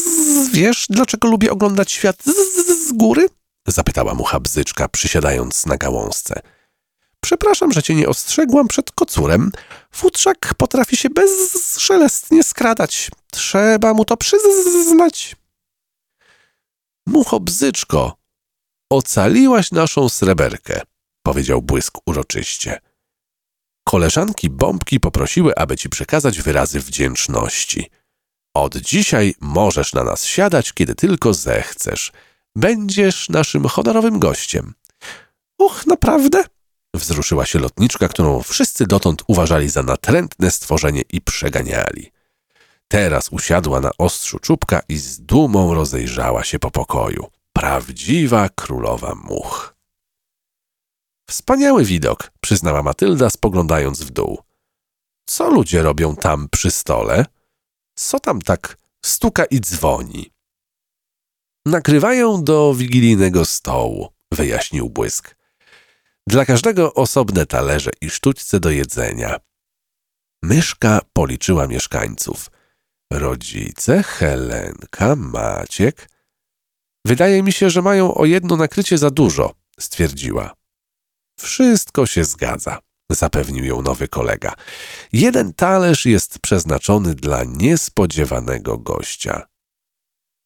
wiesz, 0.51 0.86
dlaczego 0.89 1.27
lubię 1.27 1.51
oglądać 1.51 1.91
świat 1.91 2.24
z, 2.24 2.88
z, 2.88 2.91
góry? 2.91 3.29
zapytała 3.67 4.13
mucha 4.13 4.39
bzyczka, 4.39 4.88
przysiadając 4.88 5.65
na 5.65 5.77
gałązce. 5.77 6.41
Przepraszam, 7.22 7.72
że 7.72 7.84
cię 7.84 7.96
nie 7.96 8.10
ostrzegłam 8.10 8.67
przed 8.67 8.91
kocurem. 8.91 9.51
Futrzak 9.91 10.53
potrafi 10.58 10.98
się 10.98 11.10
bezszelestnie 11.10 12.44
skradać. 12.44 13.12
Trzeba 13.32 13.94
mu 13.94 14.06
to 14.06 14.17
przyznać. 14.17 15.36
Mucho 17.08 17.39
bzyczko, 17.39 18.17
ocaliłaś 18.89 19.72
naszą 19.72 20.10
sreberkę, 20.10 20.82
powiedział 21.24 21.62
błysk 21.62 21.98
uroczyście. 22.06 22.79
Koleżanki 23.84 24.50
bombki 24.50 25.00
poprosiły, 25.00 25.56
aby 25.56 25.77
ci 25.77 25.89
przekazać 25.89 26.41
wyrazy 26.41 26.79
wdzięczności. 26.79 27.89
Od 28.53 28.77
dzisiaj 28.77 29.36
możesz 29.39 29.94
na 29.94 30.03
nas 30.03 30.25
siadać, 30.25 30.74
kiedy 30.74 30.96
tylko 30.96 31.34
zechcesz. 31.34 32.12
Będziesz 32.56 33.29
naszym 33.29 33.65
honorowym 33.65 34.20
gościem. 34.20 34.74
Och, 35.58 35.88
naprawdę? 35.88 36.44
Wzruszyła 36.96 37.46
się 37.46 37.60
lotniczka, 37.60 38.08
którą 38.08 38.44
wszyscy 38.44 38.88
dotąd 38.88 39.24
uważali 39.27 39.70
za 39.70 39.84
natrętne 39.84 40.51
stworzenie 40.51 41.01
i 41.13 41.22
przeganiali. 41.22 42.12
Teraz 42.88 43.29
usiadła 43.29 43.79
na 43.79 43.91
ostrzu 43.98 44.39
czubka 44.39 44.82
i 44.89 44.98
z 44.98 45.20
dumą 45.22 45.74
rozejrzała 45.74 46.44
się 46.44 46.60
po 46.60 46.72
pokoju. 46.72 47.27
Prawdziwa 47.57 48.49
królowa 48.49 49.15
much. 49.15 49.75
Wspaniały 51.29 51.85
widok, 51.85 52.31
przyznała 52.41 52.83
Matylda, 52.83 53.29
spoglądając 53.29 54.03
w 54.03 54.09
dół. 54.09 54.39
Co 55.25 55.49
ludzie 55.49 55.81
robią 55.81 56.15
tam 56.15 56.47
przy 56.51 56.71
stole? 56.71 57.25
Co 57.95 58.19
tam 58.19 58.41
tak 58.41 58.77
stuka 59.05 59.45
i 59.45 59.59
dzwoni? 59.59 60.31
Nakrywają 61.65 62.43
do 62.43 62.73
wigilijnego 62.73 63.45
stołu, 63.45 64.13
wyjaśnił 64.31 64.89
błysk. 64.89 65.35
Dla 66.27 66.45
każdego 66.45 66.93
osobne 66.93 67.45
talerze 67.45 67.91
i 68.01 68.09
sztućce 68.09 68.59
do 68.59 68.69
jedzenia. 68.69 69.39
Myszka 70.43 71.01
policzyła 71.13 71.67
mieszkańców. 71.67 72.51
Rodzice, 73.13 74.03
Helenka, 74.03 75.15
Maciek. 75.15 76.16
Wydaje 77.07 77.43
mi 77.43 77.51
się, 77.51 77.69
że 77.69 77.81
mają 77.81 78.13
o 78.13 78.25
jedno 78.25 78.55
nakrycie 78.55 78.97
za 78.97 79.09
dużo, 79.09 79.53
stwierdziła. 79.79 80.53
Wszystko 81.39 82.05
się 82.05 82.23
zgadza, 82.23 82.79
zapewnił 83.11 83.65
ją 83.65 83.81
nowy 83.81 84.07
kolega. 84.07 84.53
Jeden 85.13 85.53
talerz 85.53 86.05
jest 86.05 86.39
przeznaczony 86.39 87.15
dla 87.15 87.43
niespodziewanego 87.43 88.77
gościa. 88.77 89.47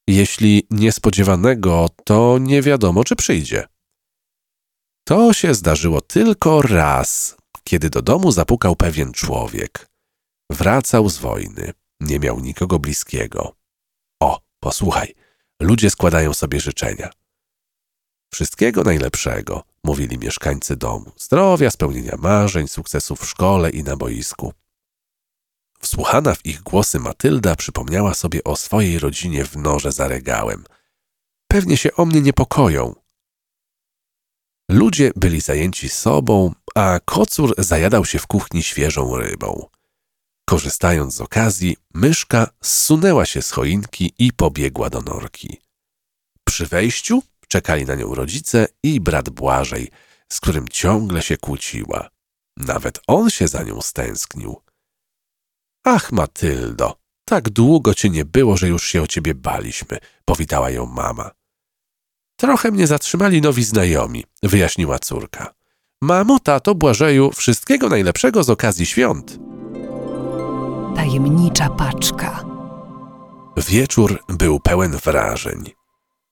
Jeśli 0.08 0.68
niespodziewanego, 0.70 1.90
to 2.04 2.38
nie 2.40 2.62
wiadomo, 2.62 3.04
czy 3.04 3.16
przyjdzie. 3.16 3.68
To 5.08 5.34
się 5.34 5.54
zdarzyło 5.54 6.02
tylko 6.02 6.62
raz, 6.62 7.38
kiedy 7.64 7.90
do 7.90 8.02
domu 8.02 8.32
zapukał 8.32 8.76
pewien 8.76 9.12
człowiek. 9.12 9.88
Wracał 10.52 11.10
z 11.10 11.18
wojny, 11.18 11.74
nie 12.00 12.20
miał 12.20 12.40
nikogo 12.40 12.80
bliskiego. 12.80 13.56
O, 14.20 14.42
posłuchaj, 14.60 15.21
ludzie 15.62 15.90
składają 15.90 16.34
sobie 16.34 16.60
życzenia. 16.60 17.10
Wszystkiego 18.34 18.84
najlepszego, 18.84 19.64
mówili 19.84 20.18
mieszkańcy 20.18 20.76
domu. 20.76 21.12
Zdrowia, 21.18 21.72
spełnienia 21.72 22.18
marzeń, 22.18 22.68
sukcesów 22.68 23.20
w 23.20 23.30
szkole 23.30 23.70
i 23.70 23.84
na 23.84 23.98
boisku. 23.98 24.54
Wsłuchana 25.80 26.36
w 26.36 26.46
ich 26.46 26.62
głosy 26.62 27.00
Matylda 27.00 27.56
przypomniała 27.56 28.14
sobie 28.14 28.44
o 28.44 28.56
swojej 28.56 29.00
rodzinie 29.00 29.46
w 29.46 29.56
norze 29.56 29.92
za 29.92 30.08
regałem. 30.08 30.64
Pewnie 31.48 31.78
się 31.78 31.94
o 31.96 32.06
mnie 32.06 32.22
niepokoją. 32.22 32.96
Ludzie 34.70 35.12
byli 35.16 35.42
zajęci 35.42 35.90
sobą, 35.90 36.54
a 36.76 37.00
kocur 37.06 37.56
zajadał 37.58 38.06
się 38.06 38.20
w 38.20 38.28
kuchni 38.28 38.64
świeżą 38.64 39.16
rybą. 39.16 39.68
Korzystając 40.52 41.16
z 41.16 41.22
okazji, 41.22 41.78
myszka 41.94 42.48
zsunęła 42.62 43.26
się 43.26 43.42
z 43.42 43.52
choinki 43.52 44.14
i 44.20 44.34
pobiegła 44.34 44.90
do 44.90 45.02
norki. 45.02 45.58
Przy 46.48 46.68
wejściu 46.68 47.24
czekali 47.48 47.86
na 47.86 47.96
nią 47.96 48.16
rodzice 48.16 48.68
i 48.84 49.02
brat 49.02 49.30
Błażej, 49.30 49.92
z 50.32 50.40
którym 50.40 50.68
ciągle 50.70 51.22
się 51.22 51.38
kłóciła. 51.38 52.10
Nawet 52.58 53.00
on 53.08 53.30
się 53.30 53.48
za 53.48 53.64
nią 53.64 53.82
stęsknił. 53.82 54.62
Ach, 55.84 56.12
Matyldo, 56.12 56.98
tak 57.26 57.50
długo 57.50 57.94
cię 57.94 58.10
nie 58.10 58.26
było, 58.26 58.58
że 58.58 58.68
już 58.68 58.88
się 58.88 59.02
o 59.02 59.08
ciebie 59.08 59.36
baliśmy, 59.36 59.98
powitała 60.26 60.70
ją 60.70 60.86
mama. 60.86 61.32
Trochę 62.36 62.72
mnie 62.72 62.88
zatrzymali 62.88 63.42
nowi 63.42 63.64
znajomi, 63.64 64.24
wyjaśniła 64.44 65.00
córka. 65.00 65.54
Mamo, 66.02 66.40
tato, 66.40 66.76
Błażeju, 66.76 67.32
wszystkiego 67.32 67.90
najlepszego 67.90 68.44
z 68.44 68.50
okazji 68.50 68.86
świąt. 68.86 69.51
Tajemnicza 70.96 71.70
paczka. 71.70 72.46
Wieczór 73.58 74.24
był 74.28 74.60
pełen 74.60 74.92
wrażeń. 74.92 75.72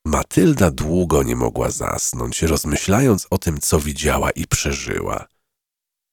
Matylda 0.06 0.72
długo 0.72 1.24
nie 1.24 1.36
mogła 1.36 1.70
zasnąć, 1.70 2.42
rozmyślając 2.42 3.28
o 3.30 3.38
tym, 3.38 3.60
co 3.60 3.80
widziała 3.80 4.32
i 4.32 4.48
przeżyła. 4.48 5.28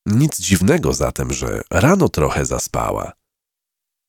Nic 0.06 0.40
dziwnego 0.40 0.92
zatem, 0.92 1.32
że 1.32 1.60
rano 1.70 2.08
trochę 2.08 2.46
zaspała. 2.46 3.12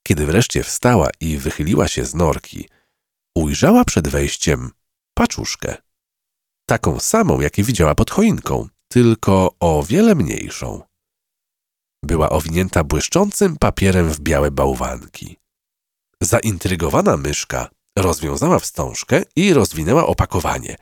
Kiedy 0.03 0.25
wreszcie 0.25 0.63
wstała 0.63 1.09
i 1.19 1.37
wychyliła 1.37 1.87
się 1.87 2.05
z 2.05 2.15
norki, 2.15 2.69
ujrzała 3.35 3.85
przed 3.85 4.07
wejściem 4.07 4.71
paczuszkę. 5.13 5.77
Taką 6.65 6.99
samą, 6.99 7.41
jakiej 7.41 7.65
widziała 7.65 7.95
pod 7.95 8.11
choinką, 8.11 8.67
tylko 8.87 9.55
o 9.59 9.83
wiele 9.83 10.15
mniejszą. 10.15 10.81
Była 12.03 12.29
owinięta 12.29 12.83
błyszczącym 12.83 13.57
papierem 13.57 14.09
w 14.09 14.19
białe 14.19 14.51
bałwanki. 14.51 15.37
Zaintrygowana 16.21 17.17
myszka 17.17 17.69
rozwiązała 17.97 18.59
wstążkę 18.59 19.21
i 19.35 19.53
rozwinęła 19.53 20.07
opakowanie. 20.07 20.75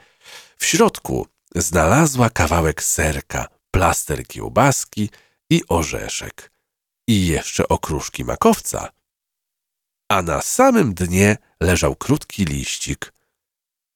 W 0.57 0.65
środku 0.65 1.27
znalazła 1.55 2.29
kawałek 2.29 2.83
serka, 2.83 3.47
plaster 3.71 4.27
kiełbaski 4.27 5.09
i 5.49 5.61
orzeszek. 5.69 6.51
i 7.07 7.27
jeszcze 7.27 7.67
okruszki 7.67 8.25
makowca. 8.25 8.89
A 10.11 10.21
na 10.21 10.41
samym 10.41 10.93
dnie 10.93 11.37
leżał 11.61 11.95
krótki 11.95 12.45
liścik. 12.45 13.13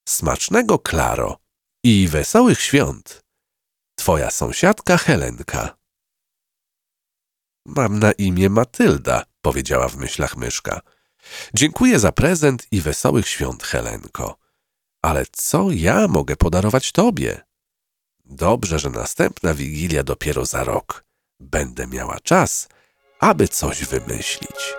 Smacznego 0.10 0.80
Klaro 0.80 1.38
i 1.84 2.08
wesołych 2.08 2.62
świąt. 2.62 3.24
Twoja 3.96 4.32
sąsiadka 4.32 4.98
Helenka. 4.98 5.79
Mam 7.66 8.00
na 8.00 8.12
imię 8.12 8.50
Matylda, 8.50 9.24
powiedziała 9.42 9.88
w 9.88 9.98
myślach 9.98 10.38
myszka. 10.38 10.82
Dziękuję 11.54 12.00
za 12.00 12.12
prezent 12.12 12.68
i 12.72 12.82
wesołych 12.82 13.28
świąt, 13.28 13.64
Helenko. 13.64 14.38
Ale 15.02 15.26
co 15.32 15.72
ja 15.72 16.08
mogę 16.08 16.36
podarować 16.36 16.92
tobie? 16.92 17.42
Dobrze, 18.26 18.80
że 18.80 18.90
następna 18.90 19.54
wigilia 19.54 20.04
dopiero 20.04 20.46
za 20.46 20.64
rok. 20.64 21.04
Będę 21.40 21.88
miała 21.88 22.20
czas, 22.20 22.68
aby 23.20 23.48
coś 23.48 23.86
wymyślić. 23.86 24.74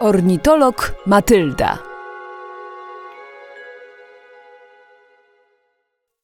Ornitolog 0.00 0.94
Matylda. 1.06 1.78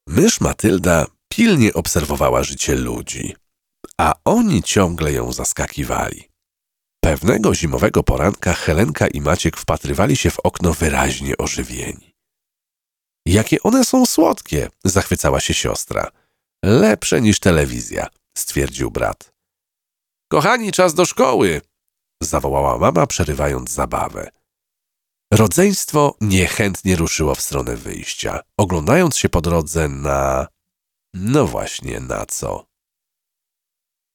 Mysz 0.06 0.40
Matylda 0.40 1.06
pilnie 1.36 1.74
obserwowała 1.74 2.42
życie 2.42 2.74
ludzi, 2.74 3.36
a 3.98 4.14
oni 4.24 4.62
ciągle 4.62 5.12
ją 5.12 5.32
zaskakiwali. 5.32 6.28
Pewnego 7.04 7.54
zimowego 7.54 8.02
poranka 8.02 8.52
Helenka 8.52 9.06
i 9.06 9.20
Maciek 9.20 9.56
wpatrywali 9.56 10.16
się 10.16 10.30
w 10.30 10.40
okno 10.40 10.72
wyraźnie 10.72 11.38
ożywieni. 11.38 12.14
Jakie 13.26 13.62
one 13.62 13.84
są 13.84 14.06
słodkie, 14.06 14.68
zachwycała 14.84 15.40
się 15.40 15.54
siostra. 15.54 16.10
Lepsze 16.64 17.20
niż 17.20 17.40
telewizja, 17.40 18.06
stwierdził 18.38 18.90
brat. 18.90 19.32
Kochani, 20.32 20.72
czas 20.72 20.94
do 20.94 21.04
szkoły, 21.04 21.60
zawołała 22.22 22.78
mama, 22.78 23.06
przerywając 23.06 23.70
zabawę. 23.70 24.30
Rodzeństwo 25.32 26.16
niechętnie 26.20 26.96
ruszyło 26.96 27.34
w 27.34 27.40
stronę 27.40 27.76
wyjścia, 27.76 28.40
oglądając 28.58 29.16
się 29.16 29.28
po 29.28 29.40
drodze 29.40 29.88
na. 29.88 30.53
No 31.14 31.47
właśnie, 31.47 32.00
na 32.00 32.26
co? 32.26 32.66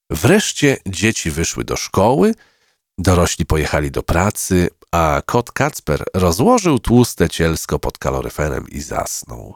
Wreszcie 0.09 0.77
dzieci 0.85 1.31
wyszły 1.31 1.63
do 1.63 1.75
szkoły, 1.75 2.35
dorośli 2.97 3.45
pojechali 3.45 3.91
do 3.91 4.03
pracy, 4.03 4.69
a 4.91 5.21
kot 5.25 5.51
Kacper 5.51 6.03
rozłożył 6.13 6.79
tłuste 6.79 7.29
cielsko 7.29 7.79
pod 7.79 7.97
kaloryferem 7.97 8.69
i 8.69 8.81
zasnął. 8.81 9.55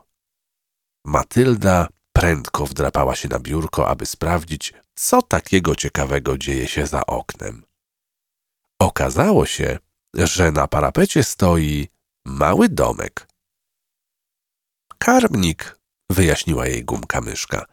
Matylda 1.05 1.87
prędko 2.13 2.65
wdrapała 2.65 3.15
się 3.15 3.29
na 3.29 3.39
biurko, 3.39 3.89
aby 3.89 4.05
sprawdzić, 4.05 4.73
co 4.95 5.21
takiego 5.21 5.75
ciekawego 5.75 6.37
dzieje 6.37 6.67
się 6.67 6.87
za 6.87 7.05
oknem. 7.05 7.65
Okazało 8.79 9.45
się, 9.45 9.79
że 10.15 10.51
na 10.51 10.67
parapecie 10.67 11.23
stoi 11.23 11.87
mały 12.25 12.69
domek. 12.69 13.27
Karmnik, 14.97 15.82
wyjaśniła 16.09 16.67
jej 16.67 16.85
gumka 16.85 17.21
myszka. 17.21 17.65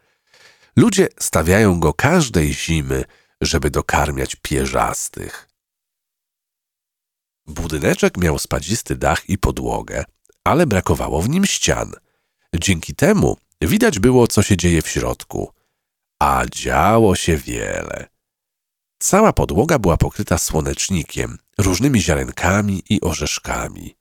Ludzie 0.76 1.08
stawiają 1.18 1.80
go 1.80 1.94
każdej 1.94 2.54
zimy, 2.54 3.04
żeby 3.40 3.70
dokarmiać 3.70 4.36
pierzastych. 4.36 5.48
Budyneczek 7.46 8.16
miał 8.16 8.38
spadzisty 8.38 8.96
dach 8.96 9.28
i 9.28 9.38
podłogę, 9.38 10.04
ale 10.44 10.66
brakowało 10.66 11.22
w 11.22 11.28
nim 11.28 11.46
ścian. 11.46 11.92
Dzięki 12.54 12.94
temu 12.94 13.36
widać 13.62 13.98
było, 13.98 14.26
co 14.26 14.42
się 14.42 14.56
dzieje 14.56 14.82
w 14.82 14.88
środku. 14.88 15.52
A 16.18 16.42
działo 16.50 17.16
się 17.16 17.36
wiele. 17.36 18.08
Cała 18.98 19.32
podłoga 19.32 19.78
była 19.78 19.96
pokryta 19.96 20.38
słonecznikiem, 20.38 21.38
różnymi 21.58 22.00
ziarenkami 22.00 22.82
i 22.90 23.00
orzeszkami. 23.00 23.96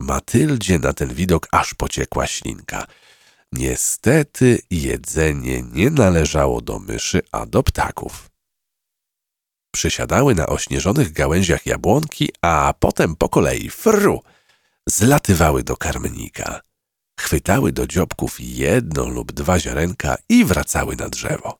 Matyldzie 0.00 0.78
na 0.78 0.92
ten 0.92 1.14
widok 1.14 1.48
aż 1.52 1.74
pociekła 1.74 2.26
ślinka. 2.26 2.86
Niestety 3.52 4.58
jedzenie 4.70 5.62
nie 5.62 5.90
należało 5.90 6.60
do 6.60 6.78
myszy, 6.78 7.22
a 7.32 7.46
do 7.46 7.62
ptaków. 7.62 8.30
Przysiadały 9.74 10.34
na 10.34 10.46
ośnieżonych 10.46 11.12
gałęziach 11.12 11.66
jabłonki, 11.66 12.28
a 12.42 12.74
potem 12.80 13.16
po 13.16 13.28
kolei 13.28 13.70
fru 13.70 14.22
zlatywały 14.88 15.62
do 15.62 15.76
karmnika. 15.76 16.60
Chwytały 17.20 17.72
do 17.72 17.86
dziobków 17.86 18.36
jedno 18.40 19.08
lub 19.08 19.32
dwa 19.32 19.58
ziarenka 19.58 20.16
i 20.28 20.44
wracały 20.44 20.96
na 20.96 21.08
drzewo. 21.08 21.58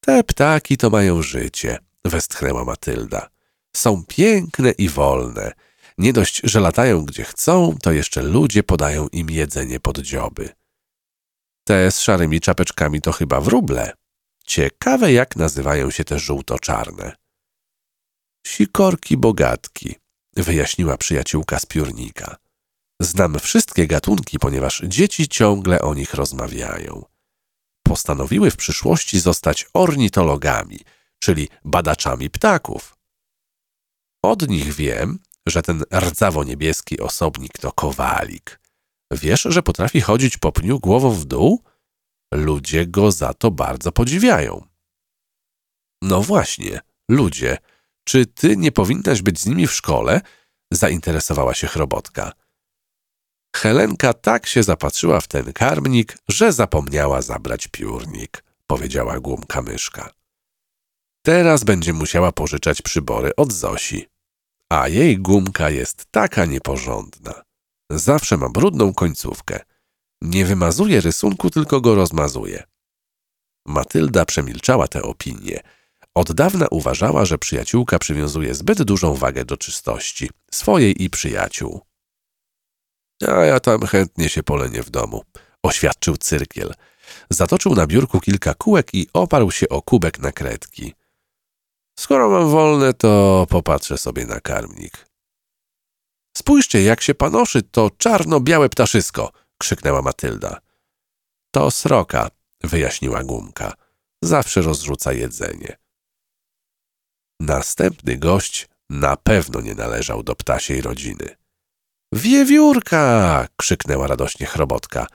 Te 0.00 0.24
ptaki 0.24 0.76
to 0.76 0.90
mają 0.90 1.22
życie, 1.22 1.78
westchnęła 2.04 2.64
Matylda. 2.64 3.28
Są 3.76 4.04
piękne 4.08 4.70
i 4.70 4.88
wolne. 4.88 5.52
Nie 5.98 6.12
dość, 6.12 6.40
że 6.44 6.60
latają 6.60 7.04
gdzie 7.04 7.24
chcą, 7.24 7.76
to 7.82 7.92
jeszcze 7.92 8.22
ludzie 8.22 8.62
podają 8.62 9.08
im 9.08 9.30
jedzenie 9.30 9.80
pod 9.80 9.98
dzioby. 9.98 10.48
Te 11.64 11.90
z 11.90 12.00
szarymi 12.00 12.40
czapeczkami 12.40 13.00
to 13.00 13.12
chyba 13.12 13.40
wróble. 13.40 13.92
Ciekawe, 14.44 15.12
jak 15.12 15.36
nazywają 15.36 15.90
się 15.90 16.04
te 16.04 16.18
żółto-czarne. 16.18 17.16
Sikorki 18.46 19.16
bogatki, 19.16 19.94
wyjaśniła 20.36 20.96
przyjaciółka 20.96 21.58
z 21.58 21.66
piórnika. 21.66 22.36
Znam 23.00 23.38
wszystkie 23.38 23.86
gatunki, 23.86 24.38
ponieważ 24.38 24.82
dzieci 24.86 25.28
ciągle 25.28 25.80
o 25.80 25.94
nich 25.94 26.14
rozmawiają. 26.14 27.04
Postanowiły 27.82 28.50
w 28.50 28.56
przyszłości 28.56 29.20
zostać 29.20 29.66
ornitologami, 29.74 30.80
czyli 31.18 31.48
badaczami 31.64 32.30
ptaków. 32.30 32.96
Od 34.22 34.48
nich 34.48 34.74
wiem, 34.74 35.18
że 35.48 35.62
ten 35.62 35.82
rdzawo-niebieski 35.90 37.00
osobnik 37.00 37.58
to 37.58 37.72
kowalik. 37.72 38.60
Wiesz, 39.12 39.42
że 39.42 39.62
potrafi 39.62 40.00
chodzić 40.00 40.36
po 40.36 40.52
pniu 40.52 40.80
głową 40.80 41.10
w 41.10 41.24
dół? 41.24 41.62
Ludzie 42.34 42.86
go 42.86 43.12
za 43.12 43.34
to 43.34 43.50
bardzo 43.50 43.92
podziwiają. 43.92 44.66
No 46.02 46.22
właśnie, 46.22 46.80
ludzie, 47.10 47.58
czy 48.04 48.26
ty 48.26 48.56
nie 48.56 48.72
powinnaś 48.72 49.22
być 49.22 49.40
z 49.40 49.46
nimi 49.46 49.66
w 49.66 49.72
szkole? 49.72 50.20
Zainteresowała 50.72 51.54
się 51.54 51.66
chrobotka. 51.66 52.32
Helenka 53.56 54.14
tak 54.14 54.46
się 54.46 54.62
zapatrzyła 54.62 55.20
w 55.20 55.28
ten 55.28 55.52
karmnik, 55.52 56.18
że 56.28 56.52
zapomniała 56.52 57.22
zabrać 57.22 57.68
piórnik, 57.68 58.44
powiedziała 58.66 59.20
głumka 59.20 59.62
myszka. 59.62 60.10
Teraz 61.24 61.64
będzie 61.64 61.92
musiała 61.92 62.32
pożyczać 62.32 62.82
przybory 62.82 63.36
od 63.36 63.52
Zosi. 63.52 64.11
A 64.72 64.88
jej 64.88 65.18
gumka 65.18 65.70
jest 65.70 66.06
taka 66.10 66.44
nieporządna. 66.44 67.42
Zawsze 67.90 68.36
ma 68.36 68.48
brudną 68.48 68.94
końcówkę. 68.94 69.60
Nie 70.22 70.44
wymazuje 70.44 71.00
rysunku, 71.00 71.50
tylko 71.50 71.80
go 71.80 71.94
rozmazuje. 71.94 72.62
Matylda 73.66 74.24
przemilczała 74.24 74.88
tę 74.88 75.02
opinię. 75.02 75.60
Od 76.14 76.32
dawna 76.32 76.66
uważała, 76.70 77.24
że 77.24 77.38
przyjaciółka 77.38 77.98
przywiązuje 77.98 78.54
zbyt 78.54 78.82
dużą 78.82 79.14
wagę 79.14 79.44
do 79.44 79.56
czystości, 79.56 80.30
swojej 80.50 81.02
i 81.02 81.10
przyjaciół. 81.10 81.80
A 83.28 83.44
ja 83.44 83.60
tam 83.60 83.80
chętnie 83.82 84.28
się 84.28 84.42
polenię 84.42 84.82
w 84.82 84.90
domu, 84.90 85.24
oświadczył 85.62 86.16
cyrkiel. 86.16 86.74
Zatoczył 87.30 87.74
na 87.74 87.86
biurku 87.86 88.20
kilka 88.20 88.54
kółek 88.54 88.94
i 88.94 89.08
oparł 89.12 89.50
się 89.50 89.68
o 89.68 89.82
kubek 89.82 90.18
na 90.18 90.32
kredki. 90.32 90.94
Skoro 92.02 92.30
mam 92.30 92.48
wolne, 92.48 92.94
to 92.94 93.46
popatrzę 93.50 93.98
sobie 93.98 94.26
na 94.26 94.40
karmnik. 94.40 95.06
Spójrzcie, 96.36 96.82
jak 96.82 97.00
się 97.00 97.14
panoszy 97.14 97.62
to 97.62 97.90
czarno-białe 97.98 98.68
ptaszysko, 98.68 99.32
krzyknęła 99.58 100.02
Matylda. 100.02 100.60
To 101.54 101.70
sroka, 101.70 102.30
wyjaśniła 102.64 103.24
gumka. 103.24 103.72
Zawsze 104.22 104.62
rozrzuca 104.62 105.12
jedzenie. 105.12 105.76
Następny 107.40 108.16
gość 108.16 108.68
na 108.90 109.16
pewno 109.16 109.60
nie 109.60 109.74
należał 109.74 110.22
do 110.22 110.34
ptasiej 110.34 110.80
rodziny. 110.80 111.36
Wiewiórka! 112.12 113.48
krzyknęła 113.56 114.06
radośnie 114.06 114.46
chrobotka. 114.46 115.06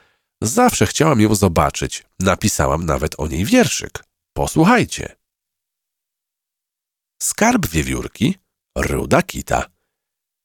Zawsze 0.41 0.85
chciałam 0.85 1.21
ją 1.21 1.35
zobaczyć. 1.35 2.03
Napisałam 2.19 2.85
nawet 2.85 3.19
o 3.19 3.27
niej 3.27 3.45
wierszyk. 3.45 4.03
Posłuchajcie. 4.33 5.15
Skarb 7.23 7.67
wiewiórki, 7.67 8.35
ruda 8.77 9.21
kita. 9.21 9.65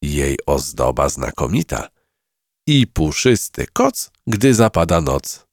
Jej 0.02 0.38
ozdoba 0.46 1.08
znakomita. 1.08 1.88
I 2.66 2.86
puszysty 2.86 3.66
koc, 3.72 4.10
gdy 4.26 4.54
zapada 4.54 5.00
noc. 5.00 5.46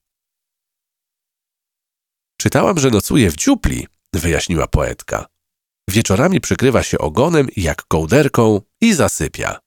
Czytałam, 2.41 2.79
że 2.79 2.89
nocuje 2.89 3.31
w 3.31 3.35
dziupli, 3.35 3.87
wyjaśniła 4.13 4.67
poetka. 4.67 5.25
Wieczorami 5.89 6.41
przykrywa 6.41 6.83
się 6.83 6.97
ogonem 6.97 7.47
jak 7.55 7.83
kołderką 7.83 8.61
i 8.81 8.93
zasypia. 8.93 9.59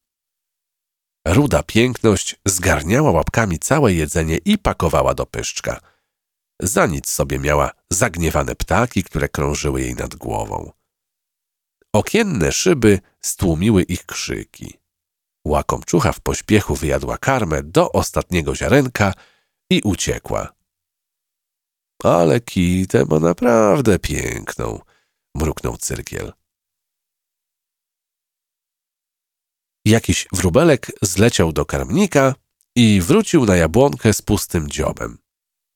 Ruda 1.26 1.62
piękność 1.62 2.36
zgarniała 2.46 3.10
łapkami 3.10 3.58
całe 3.58 3.92
jedzenie 3.92 4.38
i 4.44 4.58
pakowała 4.58 5.14
do 5.14 5.26
pyszczka. 5.26 5.80
Za 6.60 6.86
nic 6.86 7.10
sobie 7.10 7.38
miała 7.38 7.70
zagniewane 7.90 8.54
ptaki, 8.54 9.04
które 9.04 9.28
krążyły 9.28 9.80
jej 9.80 9.94
nad 9.94 10.14
głową. 10.14 10.72
Okienne 11.92 12.52
szyby 12.52 13.00
stłumiły 13.20 13.82
ich 13.82 14.06
krzyki. 14.06 14.78
Łakomczucha 15.46 16.12
w 16.12 16.20
pośpiechu 16.20 16.74
wyjadła 16.74 17.18
karmę 17.18 17.62
do 17.62 17.92
ostatniego 17.92 18.56
ziarenka 18.56 19.14
i 19.70 19.80
uciekła. 19.84 20.52
Ale 22.04 22.40
kitę 22.40 23.04
ma 23.04 23.18
naprawdę 23.18 23.98
piękną, 23.98 24.80
mruknął 25.34 25.76
cyrkiel. 25.76 26.32
Jakiś 29.84 30.26
wróbelek 30.32 30.92
zleciał 31.02 31.52
do 31.52 31.66
karmnika 31.66 32.34
i 32.76 33.00
wrócił 33.00 33.44
na 33.44 33.56
jabłonkę 33.56 34.12
z 34.12 34.22
pustym 34.22 34.68
dziobem. 34.68 35.18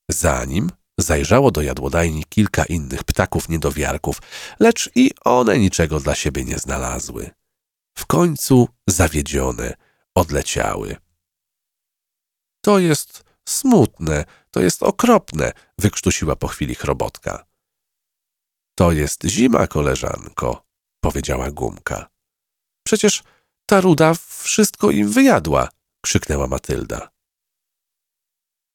Za 0.09 0.45
nim 0.45 0.71
zajrzało 0.97 1.51
do 1.51 1.61
jadłodajni 1.61 2.23
kilka 2.29 2.65
innych 2.65 3.03
ptaków 3.03 3.49
niedowiarków, 3.49 4.21
lecz 4.59 4.89
i 4.95 5.11
one 5.25 5.59
niczego 5.59 5.99
dla 5.99 6.15
siebie 6.15 6.45
nie 6.45 6.59
znalazły. 6.59 7.29
W 7.97 8.05
końcu, 8.05 8.67
zawiedzione, 8.87 9.73
odleciały. 10.15 10.95
To 12.61 12.79
jest 12.79 13.23
smutne, 13.49 14.25
to 14.51 14.61
jest 14.61 14.83
okropne, 14.83 15.51
wykrztusiła 15.77 16.35
po 16.35 16.47
chwili 16.47 16.75
chrobotka. 16.75 17.45
To 18.75 18.91
jest 18.91 19.25
zima, 19.25 19.67
koleżanko, 19.67 20.65
powiedziała 20.99 21.51
gumka. 21.51 22.09
Przecież 22.85 23.23
ta 23.65 23.81
ruda 23.81 24.13
wszystko 24.43 24.91
im 24.91 25.11
wyjadła, 25.11 25.69
krzyknęła 26.01 26.47
Matylda. 26.47 27.16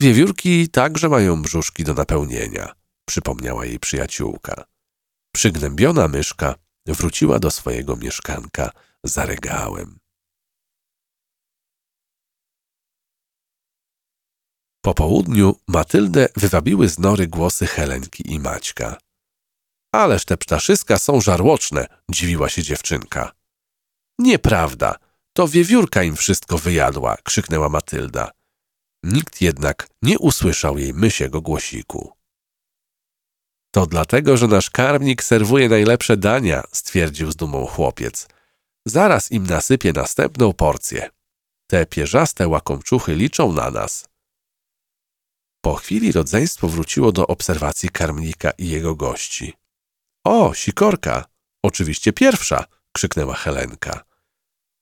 Wiewiórki 0.02 0.68
także 0.68 1.08
mają 1.08 1.42
brzuszki 1.42 1.84
do 1.84 1.94
napełnienia, 1.94 2.72
przypomniała 3.08 3.66
jej 3.66 3.78
przyjaciółka. 3.78 4.64
Przygnębiona 5.34 6.08
myszka 6.08 6.54
wróciła 6.86 7.38
do 7.38 7.50
swojego 7.50 7.96
mieszkanka 7.96 8.70
za 9.04 9.26
regałem. 9.26 9.98
Po 14.84 14.94
południu 14.94 15.54
Matyldę 15.68 16.28
wywabiły 16.36 16.88
z 16.88 16.98
nory 16.98 17.26
głosy 17.26 17.66
Helenki 17.66 18.32
i 18.32 18.40
Maćka. 18.40 18.96
Ależ 19.94 20.24
te 20.24 20.36
ptaszyska 20.36 20.98
są 20.98 21.20
żarłoczne, 21.20 21.86
dziwiła 22.10 22.48
się 22.48 22.62
dziewczynka. 22.62 23.32
Nieprawda, 24.18 24.96
to 25.32 25.48
wiewiórka 25.48 26.02
im 26.02 26.16
wszystko 26.16 26.58
wyjadła, 26.58 27.16
krzyknęła 27.24 27.68
Matylda. 27.68 28.41
Nikt 29.02 29.40
jednak 29.40 29.88
nie 30.02 30.18
usłyszał 30.18 30.78
jej 30.78 30.94
mysiego 30.94 31.40
głosiku. 31.40 32.12
To 33.74 33.86
dlatego, 33.86 34.36
że 34.36 34.48
nasz 34.48 34.70
karmnik 34.70 35.22
serwuje 35.22 35.68
najlepsze 35.68 36.16
dania, 36.16 36.62
stwierdził 36.72 37.32
z 37.32 37.36
dumą 37.36 37.66
chłopiec. 37.66 38.28
Zaraz 38.86 39.32
im 39.32 39.46
nasypię 39.46 39.92
następną 39.92 40.52
porcję. 40.52 41.10
Te 41.66 41.86
pierzaste 41.86 42.48
łakomczuchy 42.48 43.14
liczą 43.14 43.52
na 43.52 43.70
nas. 43.70 44.08
Po 45.60 45.74
chwili 45.74 46.12
rodzeństwo 46.12 46.68
wróciło 46.68 47.12
do 47.12 47.26
obserwacji 47.26 47.88
karmnika 47.88 48.50
i 48.50 48.68
jego 48.68 48.94
gości. 48.94 49.52
O, 50.24 50.54
sikorka! 50.54 51.24
Oczywiście 51.62 52.12
pierwsza! 52.12 52.64
krzyknęła 52.92 53.34
Helenka. 53.34 54.04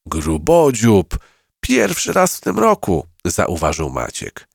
Grubodziób! 0.07 1.19
Pierwszy 1.61 2.13
raz 2.13 2.37
w 2.37 2.41
tym 2.41 2.59
roku! 2.59 3.10
Zauważył 3.25 3.91
Maciek. 3.91 4.49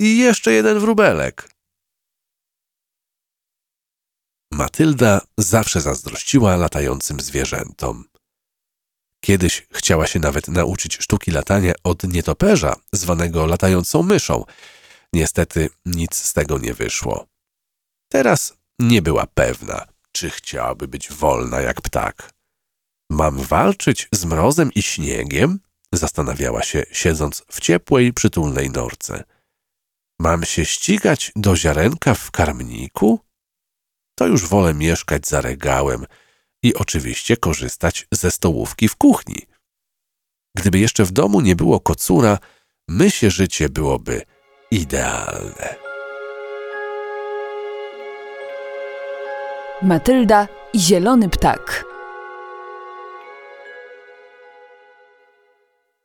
I 0.00 0.18
jeszcze 0.18 0.52
jeden 0.52 0.78
wróbelek. 0.78 1.48
Matylda 4.52 5.20
zawsze 5.38 5.80
zazdrościła 5.80 6.56
latającym 6.56 7.20
zwierzętom. 7.20 8.04
Kiedyś 9.20 9.66
chciała 9.72 10.06
się 10.06 10.20
nawet 10.20 10.48
nauczyć 10.48 10.96
sztuki 10.96 11.30
latania 11.30 11.72
od 11.84 12.04
nietoperza, 12.04 12.76
zwanego 12.92 13.46
latającą 13.46 14.02
myszą. 14.02 14.44
Niestety 15.12 15.70
nic 15.86 16.16
z 16.16 16.32
tego 16.32 16.58
nie 16.58 16.74
wyszło. 16.74 17.26
Teraz 18.08 18.56
nie 18.78 19.02
była 19.02 19.26
pewna, 19.26 19.86
czy 20.12 20.30
chciałaby 20.30 20.88
być 20.88 21.12
wolna 21.12 21.60
jak 21.60 21.80
ptak. 21.80 22.30
Mam 23.10 23.38
walczyć 23.38 24.08
z 24.12 24.24
mrozem 24.24 24.72
i 24.72 24.82
śniegiem? 24.82 25.58
Zastanawiała 25.92 26.62
się, 26.62 26.82
siedząc 26.92 27.44
w 27.50 27.60
ciepłej, 27.60 28.12
przytulnej 28.12 28.70
norce. 28.70 29.24
Mam 30.18 30.44
się 30.44 30.64
ścigać 30.64 31.32
do 31.36 31.56
ziarenka 31.56 32.14
w 32.14 32.30
karmniku? 32.30 33.20
To 34.14 34.26
już 34.26 34.46
wolę 34.46 34.74
mieszkać 34.74 35.26
za 35.28 35.40
regałem 35.40 36.06
i 36.62 36.74
oczywiście 36.74 37.36
korzystać 37.36 38.06
ze 38.12 38.30
stołówki 38.30 38.88
w 38.88 38.96
kuchni. 38.96 39.46
Gdyby 40.56 40.78
jeszcze 40.78 41.04
w 41.04 41.12
domu 41.12 41.40
nie 41.40 41.56
było 41.56 41.80
kocura, 41.80 42.38
mysie 42.88 43.30
życie 43.30 43.68
byłoby 43.68 44.22
idealne. 44.70 45.74
Matylda 49.82 50.48
i 50.72 50.80
zielony 50.80 51.28
ptak. 51.28 51.91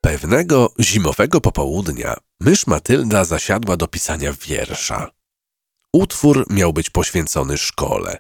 Pewnego 0.08 0.74
zimowego 0.80 1.42
popołudnia 1.42 2.18
mysz 2.40 2.68
Matylda 2.68 3.26
zasiadła 3.26 3.78
do 3.78 3.88
pisania 3.88 4.34
wiersza. 4.34 5.12
Utwór 5.94 6.46
miał 6.50 6.74
być 6.74 6.90
poświęcony 6.90 7.58
szkole. 7.58 8.18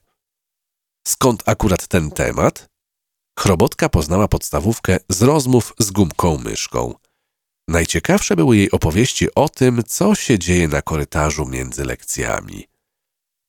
Skąd 1.07 1.43
akurat 1.45 1.87
ten 1.87 2.11
temat? 2.11 2.69
Chrobotka 3.39 3.89
poznała 3.89 4.27
podstawówkę 4.27 4.97
z 5.09 5.21
rozmów 5.21 5.73
z 5.79 5.91
gumką 5.91 6.37
myszką. 6.37 6.93
Najciekawsze 7.67 8.35
były 8.35 8.57
jej 8.57 8.71
opowieści 8.71 9.35
o 9.35 9.49
tym, 9.49 9.83
co 9.87 10.15
się 10.15 10.39
dzieje 10.39 10.67
na 10.67 10.81
korytarzu 10.81 11.45
między 11.45 11.85
lekcjami. 11.85 12.67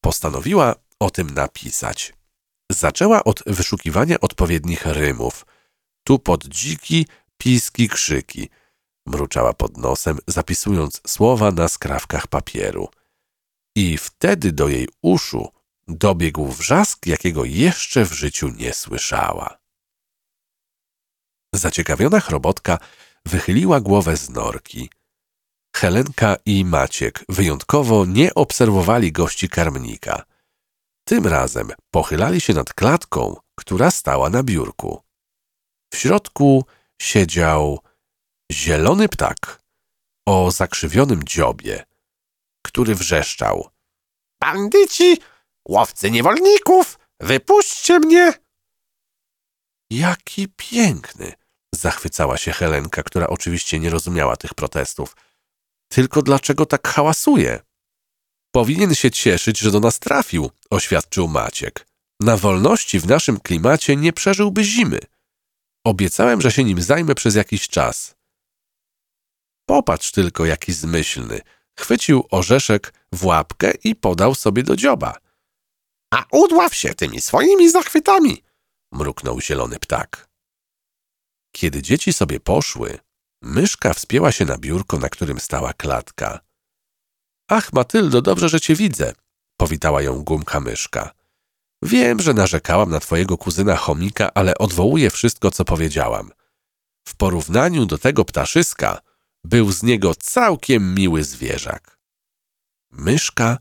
Postanowiła 0.00 0.74
o 1.00 1.10
tym 1.10 1.30
napisać. 1.30 2.14
Zaczęła 2.72 3.24
od 3.24 3.42
wyszukiwania 3.46 4.20
odpowiednich 4.20 4.86
rymów. 4.86 5.46
Tu 6.04 6.18
pod 6.18 6.44
dziki, 6.44 7.06
piski, 7.38 7.88
krzyki. 7.88 8.48
Mruczała 9.06 9.52
pod 9.52 9.76
nosem, 9.76 10.18
zapisując 10.26 11.00
słowa 11.06 11.52
na 11.52 11.68
skrawkach 11.68 12.26
papieru. 12.26 12.88
I 13.76 13.98
wtedy 13.98 14.52
do 14.52 14.68
jej 14.68 14.88
uszu 15.02 15.48
dobiegł 15.88 16.46
wrzask, 16.46 17.06
jakiego 17.06 17.44
jeszcze 17.44 18.04
w 18.04 18.12
życiu 18.12 18.48
nie 18.48 18.74
słyszała. 18.74 19.58
Zaciekawiona 21.54 22.20
chrobotka 22.20 22.78
wychyliła 23.26 23.80
głowę 23.80 24.16
z 24.16 24.30
norki. 24.30 24.90
Helenka 25.76 26.36
i 26.46 26.64
Maciek 26.64 27.24
wyjątkowo 27.28 28.06
nie 28.06 28.34
obserwowali 28.34 29.12
gości 29.12 29.48
karmnika. 29.48 30.24
Tym 31.04 31.26
razem 31.26 31.70
pochylali 31.90 32.40
się 32.40 32.54
nad 32.54 32.74
klatką, 32.74 33.36
która 33.54 33.90
stała 33.90 34.30
na 34.30 34.42
biurku. 34.42 35.02
W 35.92 35.96
środku 35.96 36.64
siedział 37.02 37.78
zielony 38.52 39.08
ptak 39.08 39.62
o 40.26 40.50
zakrzywionym 40.50 41.24
dziobie, 41.24 41.84
który 42.62 42.94
wrzeszczał. 42.94 43.70
Bandyci, 44.40 45.18
łowcy 45.68 46.10
niewolników, 46.10 46.98
wypuśćcie 47.20 47.98
mnie! 47.98 48.32
Jaki 49.90 50.48
piękny! 50.48 51.32
Zachwycała 51.74 52.36
się 52.36 52.52
Helenka, 52.52 53.02
która 53.02 53.26
oczywiście 53.26 53.78
nie 53.78 53.90
rozumiała 53.90 54.36
tych 54.36 54.54
protestów. 54.54 55.16
Tylko 55.88 56.22
dlaczego 56.22 56.66
tak 56.66 56.88
hałasuje? 56.88 57.60
Powinien 58.54 58.94
się 58.94 59.10
cieszyć, 59.10 59.58
że 59.58 59.70
do 59.70 59.80
nas 59.80 59.98
trafił, 59.98 60.50
oświadczył 60.70 61.28
Maciek. 61.28 61.86
Na 62.20 62.36
wolności 62.36 63.00
w 63.00 63.06
naszym 63.06 63.40
klimacie 63.40 63.96
nie 63.96 64.12
przeżyłby 64.12 64.64
zimy. 64.64 64.98
Obiecałem, 65.88 66.40
że 66.40 66.52
się 66.52 66.64
nim 66.64 66.82
zajmę 66.82 67.14
przez 67.14 67.34
jakiś 67.34 67.68
czas. 67.68 68.14
Popatrz 69.68 70.12
tylko, 70.12 70.44
jaki 70.44 70.72
zmyślny. 70.72 71.40
Chwycił 71.78 72.24
orzeszek 72.30 72.94
w 73.12 73.24
łapkę 73.24 73.72
i 73.84 73.94
podał 73.94 74.34
sobie 74.34 74.62
do 74.62 74.76
dzioba. 74.76 75.16
A 76.14 76.24
udław 76.32 76.74
się 76.74 76.94
tymi 76.94 77.20
swoimi 77.20 77.70
zachwytami, 77.70 78.42
mruknął 78.92 79.40
zielony 79.40 79.78
ptak. 79.78 80.28
Kiedy 81.52 81.82
dzieci 81.82 82.12
sobie 82.12 82.40
poszły, 82.40 82.98
myszka 83.42 83.94
wspięła 83.94 84.32
się 84.32 84.44
na 84.44 84.58
biurko, 84.58 84.98
na 84.98 85.08
którym 85.08 85.40
stała 85.40 85.72
klatka. 85.72 86.40
Ach, 87.50 87.72
Matyldo, 87.72 88.22
dobrze, 88.22 88.48
że 88.48 88.60
cię 88.60 88.74
widzę, 88.74 89.12
powitała 89.56 90.02
ją 90.02 90.24
gumka 90.24 90.60
myszka. 90.60 91.14
Wiem, 91.82 92.20
że 92.20 92.34
narzekałam 92.34 92.90
na 92.90 93.00
twojego 93.00 93.38
kuzyna 93.38 93.76
chomika, 93.76 94.30
ale 94.34 94.58
odwołuję 94.58 95.10
wszystko, 95.10 95.50
co 95.50 95.64
powiedziałam. 95.64 96.30
W 97.08 97.16
porównaniu 97.16 97.86
do 97.86 97.98
tego 97.98 98.24
ptaszyska 98.24 99.00
był 99.44 99.72
z 99.72 99.82
niego 99.82 100.14
całkiem 100.14 100.94
miły 100.94 101.24
zwierzak. 101.24 101.98
Myszka 102.90 103.58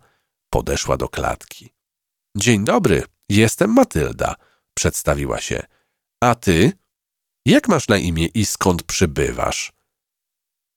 podeszła 0.49 0.97
do 0.97 1.09
klatki. 1.09 1.73
Dzień 2.37 2.65
dobry, 2.65 3.03
jestem 3.29 3.73
Matylda, 3.73 4.35
przedstawiła 4.73 5.41
się. 5.41 5.63
A 6.23 6.35
ty? 6.35 6.71
Jak 7.45 7.67
masz 7.67 7.87
na 7.87 7.97
imię 7.97 8.25
i 8.25 8.45
skąd 8.45 8.83
przybywasz? 8.83 9.73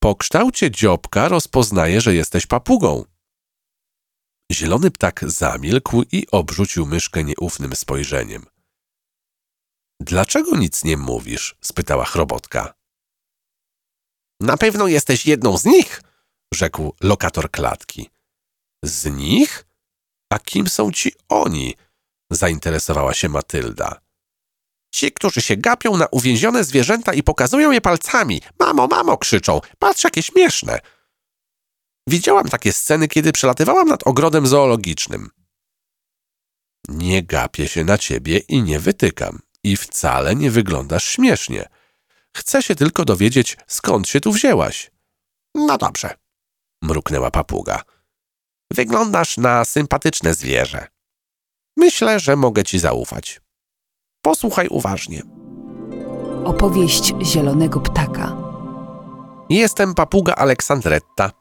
Po 0.03 0.15
kształcie 0.15 0.71
dziobka 0.71 1.29
rozpoznaję, 1.29 2.01
że 2.01 2.15
jesteś 2.15 2.47
papugą. 2.47 3.05
Zielony 4.51 4.91
ptak 4.91 5.25
zamilkł 5.27 6.03
i 6.13 6.27
obrzucił 6.31 6.87
myszkę 6.87 7.25
nieufnym 7.25 7.77
spojrzeniem. 7.77 8.47
Dlaczego 10.01 10.57
nic 10.57 10.85
nie 10.85 10.97
mówisz? 10.97 11.57
spytała 11.61 12.05
chrobotka. 12.05 12.75
Na 14.41 14.57
pewno 14.57 14.87
jesteś 14.87 15.27
jedną 15.27 15.59
z 15.59 15.65
nich, 15.65 16.03
rzekł 16.55 16.95
lokator 17.01 17.51
klatki. 17.51 18.11
Z 18.85 19.17
nich? 19.17 19.67
A 20.33 20.39
kim 20.39 20.69
są 20.69 20.93
ci 20.93 21.13
oni? 21.29 21.75
zainteresowała 22.31 23.15
się 23.15 23.29
Matylda. 23.29 24.01
Ci, 24.95 25.13
którzy 25.13 25.43
się 25.43 25.57
gapią 25.57 25.97
na 25.97 26.07
uwięzione 26.07 26.65
zwierzęta 26.65 27.15
i 27.15 27.23
pokazują 27.23 27.71
je 27.71 27.81
palcami. 27.81 28.43
Mamo, 28.59 28.87
mamo, 28.87 29.19
krzyczą. 29.19 29.61
Patrz, 29.79 30.05
jakie 30.05 30.23
śmieszne. 30.23 30.81
Widziałam 32.11 32.49
takie 32.49 32.73
sceny, 32.73 33.09
kiedy 33.09 33.33
przelatywałam 33.33 33.89
nad 33.89 34.07
ogrodem 34.07 34.47
zoologicznym. 34.47 35.31
Nie 36.89 37.23
gapię 37.23 37.69
się 37.69 37.85
na 37.85 37.99
ciebie 37.99 38.39
i 38.39 38.63
nie 38.63 38.79
wytykam. 38.79 39.39
I 39.65 39.77
wcale 39.77 40.35
nie 40.35 40.51
wyglądasz 40.51 41.05
śmiesznie. 41.05 41.69
Chcę 42.37 42.63
się 42.63 42.75
tylko 42.75 43.05
dowiedzieć, 43.05 43.57
skąd 43.67 44.09
się 44.09 44.21
tu 44.21 44.33
wzięłaś. 44.33 44.91
No 45.55 45.79
dobrze, 45.79 46.15
mruknęła 46.83 47.31
papuga. 47.31 47.83
Wyglądasz 48.73 49.37
na 49.37 49.65
sympatyczne 49.65 50.35
zwierzę. 50.35 50.87
Myślę, 51.77 52.21
że 52.21 52.37
mogę 52.37 52.65
ci 52.65 52.79
zaufać. 52.79 53.41
Posłuchaj 54.23 54.69
uważnie. 54.69 55.23
Opowieść 56.45 57.13
zielonego 57.23 57.81
ptaka. 57.81 58.37
Jestem 59.51 59.95
papuga 59.95 60.35
Aleksandretta. 60.35 61.40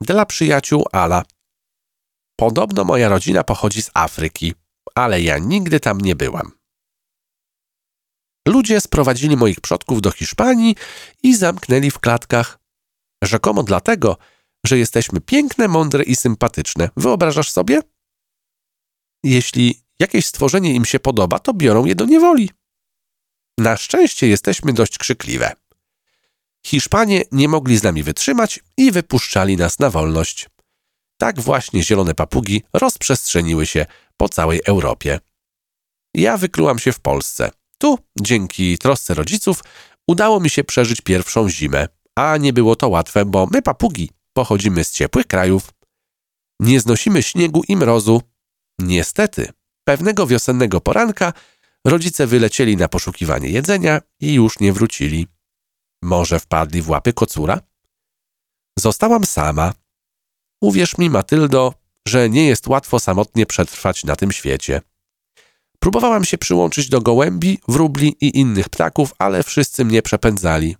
Dla 0.00 0.26
przyjaciół 0.26 0.84
Ala. 0.92 1.24
Podobno 2.36 2.84
moja 2.84 3.08
rodzina 3.08 3.44
pochodzi 3.44 3.82
z 3.82 3.90
Afryki, 3.94 4.54
ale 4.94 5.22
ja 5.22 5.38
nigdy 5.38 5.80
tam 5.80 6.00
nie 6.00 6.16
byłam. 6.16 6.52
Ludzie 8.48 8.80
sprowadzili 8.80 9.36
moich 9.36 9.60
przodków 9.60 10.02
do 10.02 10.10
Hiszpanii 10.10 10.76
i 11.22 11.36
zamknęli 11.36 11.90
w 11.90 11.98
klatkach. 11.98 12.58
Rzekomo 13.24 13.62
dlatego, 13.62 14.16
że 14.66 14.78
jesteśmy 14.78 15.20
piękne, 15.20 15.68
mądre 15.68 16.04
i 16.04 16.16
sympatyczne. 16.16 16.90
Wyobrażasz 16.96 17.50
sobie? 17.50 17.80
Jeśli 19.24 19.82
jakieś 20.00 20.26
stworzenie 20.26 20.74
im 20.74 20.84
się 20.84 21.00
podoba, 21.00 21.38
to 21.38 21.54
biorą 21.54 21.84
je 21.84 21.94
do 21.94 22.04
niewoli. 22.04 22.50
Na 23.58 23.76
szczęście 23.76 24.28
jesteśmy 24.28 24.72
dość 24.72 24.98
krzykliwe. 24.98 25.52
Hiszpanie 26.66 27.22
nie 27.32 27.48
mogli 27.48 27.78
z 27.78 27.82
nami 27.82 28.02
wytrzymać 28.02 28.60
i 28.76 28.92
wypuszczali 28.92 29.56
nas 29.56 29.78
na 29.78 29.90
wolność. 29.90 30.46
Tak 31.20 31.40
właśnie 31.40 31.82
zielone 31.82 32.14
papugi 32.14 32.62
rozprzestrzeniły 32.72 33.66
się 33.66 33.86
po 34.16 34.28
całej 34.28 34.60
Europie. 34.66 35.20
Ja 36.14 36.36
wyklułam 36.36 36.78
się 36.78 36.92
w 36.92 37.00
Polsce. 37.00 37.50
Tu, 37.78 37.98
dzięki 38.20 38.78
trosce 38.78 39.14
rodziców, 39.14 39.64
udało 40.08 40.40
mi 40.40 40.50
się 40.50 40.64
przeżyć 40.64 41.00
pierwszą 41.00 41.48
zimę, 41.48 41.88
a 42.16 42.36
nie 42.36 42.52
było 42.52 42.76
to 42.76 42.88
łatwe, 42.88 43.24
bo 43.24 43.48
my 43.52 43.62
papugi 43.62 44.10
pochodzimy 44.32 44.84
z 44.84 44.92
ciepłych 44.92 45.26
krajów. 45.26 45.70
Nie 46.60 46.80
znosimy 46.80 47.22
śniegu 47.22 47.62
i 47.68 47.76
mrozu. 47.76 48.22
Niestety, 48.78 49.48
pewnego 49.84 50.26
wiosennego 50.26 50.80
poranka 50.80 51.32
rodzice 51.84 52.26
wylecieli 52.26 52.76
na 52.76 52.88
poszukiwanie 52.88 53.48
jedzenia 53.48 54.00
i 54.20 54.34
już 54.34 54.60
nie 54.60 54.72
wrócili. 54.72 55.26
Może 56.02 56.40
wpadli 56.40 56.82
w 56.82 56.90
łapy 56.90 57.12
kocura? 57.12 57.60
Zostałam 58.78 59.24
sama. 59.24 59.74
Uwierz 60.60 60.98
mi, 60.98 61.10
Matyldo, 61.10 61.74
że 62.08 62.30
nie 62.30 62.46
jest 62.46 62.66
łatwo 62.66 63.00
samotnie 63.00 63.46
przetrwać 63.46 64.04
na 64.04 64.16
tym 64.16 64.32
świecie. 64.32 64.80
Próbowałam 65.78 66.24
się 66.24 66.38
przyłączyć 66.38 66.88
do 66.88 67.00
gołębi, 67.00 67.58
wróbli 67.68 68.16
i 68.20 68.38
innych 68.38 68.68
ptaków, 68.68 69.14
ale 69.18 69.42
wszyscy 69.42 69.84
mnie 69.84 70.02
przepędzali. 70.02 70.76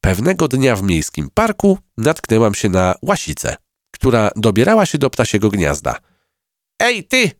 Pewnego 0.00 0.48
dnia 0.48 0.76
w 0.76 0.82
miejskim 0.82 1.30
parku 1.34 1.78
natknęłam 1.96 2.54
się 2.54 2.68
na 2.68 2.94
łasicę, 3.02 3.56
która 3.90 4.30
dobierała 4.36 4.86
się 4.86 4.98
do 4.98 5.10
ptasiego 5.10 5.48
gniazda. 5.48 6.00
Ej, 6.78 7.04
ty! 7.04 7.30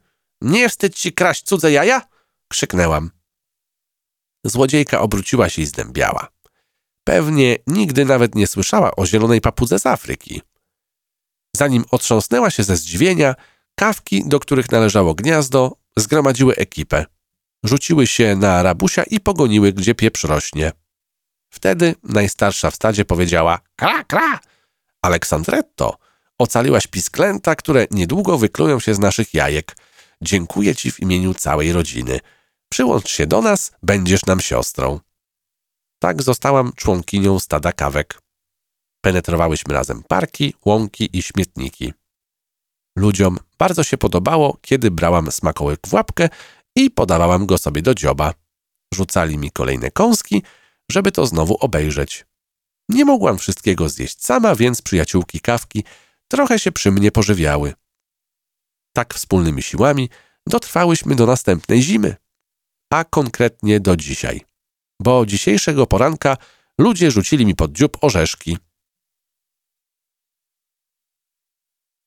Nie 0.41 0.69
wstydź 0.69 1.01
ci 1.01 1.13
kraść 1.13 1.43
cudze 1.43 1.73
jaja? 1.73 2.03
krzyknęłam. 2.49 3.11
Złodziejka 4.45 5.01
obróciła 5.01 5.49
się 5.49 5.63
i 5.63 5.67
zdębiała. 5.67 6.34
Pewnie 7.05 7.57
nigdy 7.67 8.05
nawet 8.05 8.35
nie 8.35 8.47
słyszała 8.47 8.97
o 8.97 9.07
zielonej 9.07 9.41
papudze 9.41 9.79
z 9.79 9.87
Afryki. 9.87 10.43
Zanim 11.57 11.85
otrząsnęła 11.91 12.51
się 12.51 12.65
ze 12.65 12.77
zdziwienia, 12.77 13.35
kawki, 13.75 14.23
do 14.27 14.41
których 14.41 14.73
należało 14.73 15.15
gniazdo, 15.15 15.77
zgromadziły 15.97 16.57
ekipę. 16.57 17.07
Rzuciły 17.65 18.07
się 18.07 18.37
na 18.37 18.63
rabusia 18.63 19.03
i 19.03 19.21
pogoniły, 19.21 19.73
gdzie 19.73 19.95
pieprz 19.95 20.25
rośnie. 20.25 20.73
Wtedy 21.51 21.95
najstarsza 22.03 22.71
w 22.71 22.75
stadzie 22.75 23.05
powiedziała 23.05 23.59
kra, 23.77 24.05
kra! 24.05 24.41
Aleksandretto, 25.03 25.99
ocaliłaś 26.39 26.87
pisklęta, 26.87 27.55
które 27.55 27.87
niedługo 27.91 28.39
wyklują 28.39 28.81
się 28.81 28.95
z 28.95 28.99
naszych 28.99 29.35
jajek. 29.35 29.77
Dziękuję 30.21 30.77
ci 30.77 30.91
w 30.91 31.01
imieniu 31.01 31.35
całej 31.35 31.73
rodziny. 31.73 32.21
Przyłącz 32.69 33.09
się 33.09 33.27
do 33.27 33.43
nas, 33.43 33.73
będziesz 33.83 34.27
nam 34.27 34.41
siostrą. 34.41 35.01
Tak 35.99 36.23
zostałam 36.23 36.73
członkinią 36.77 37.39
stada 37.39 37.73
kawek. 37.73 38.21
Penetrowałyśmy 39.05 39.75
razem 39.75 40.03
parki, 40.09 40.55
łąki 40.65 41.19
i 41.19 41.23
śmietniki. 41.23 41.93
Ludziom 42.99 43.39
bardzo 43.59 43.85
się 43.85 43.99
podobało, 43.99 44.59
kiedy 44.61 44.91
brałam 44.91 45.33
smakołyk 45.33 45.81
w 45.87 45.95
łapkę 45.95 46.29
i 46.77 46.91
podawałam 46.91 47.47
go 47.47 47.59
sobie 47.59 47.83
do 47.83 47.95
dzioba. 47.95 48.35
Rzucali 48.95 49.39
mi 49.39 49.51
kolejne 49.51 49.91
kąski, 49.91 50.43
żeby 50.91 51.13
to 51.13 51.27
znowu 51.27 51.57
obejrzeć. 51.61 52.27
Nie 52.89 53.05
mogłam 53.05 53.39
wszystkiego 53.39 53.89
zjeść 53.89 54.25
sama, 54.25 54.55
więc 54.55 54.83
przyjaciółki 54.83 55.41
kawki 55.41 55.85
trochę 56.29 56.59
się 56.59 56.73
przy 56.73 56.93
mnie 56.93 57.13
pożywiały. 57.13 57.75
Tak 58.93 59.15
wspólnymi 59.15 59.63
siłami 59.63 60.09
dotrwałyśmy 60.47 61.15
do 61.15 61.27
następnej 61.27 61.83
zimy, 61.83 62.17
a 62.93 63.05
konkretnie 63.05 63.81
do 63.81 63.97
dzisiaj, 63.97 64.41
bo 65.01 65.27
dzisiejszego 65.27 65.87
poranka 65.87 66.37
ludzie 66.79 67.11
rzucili 67.11 67.47
mi 67.47 67.55
pod 67.55 67.73
dziób 67.73 67.99
orzeszki. 68.01 68.59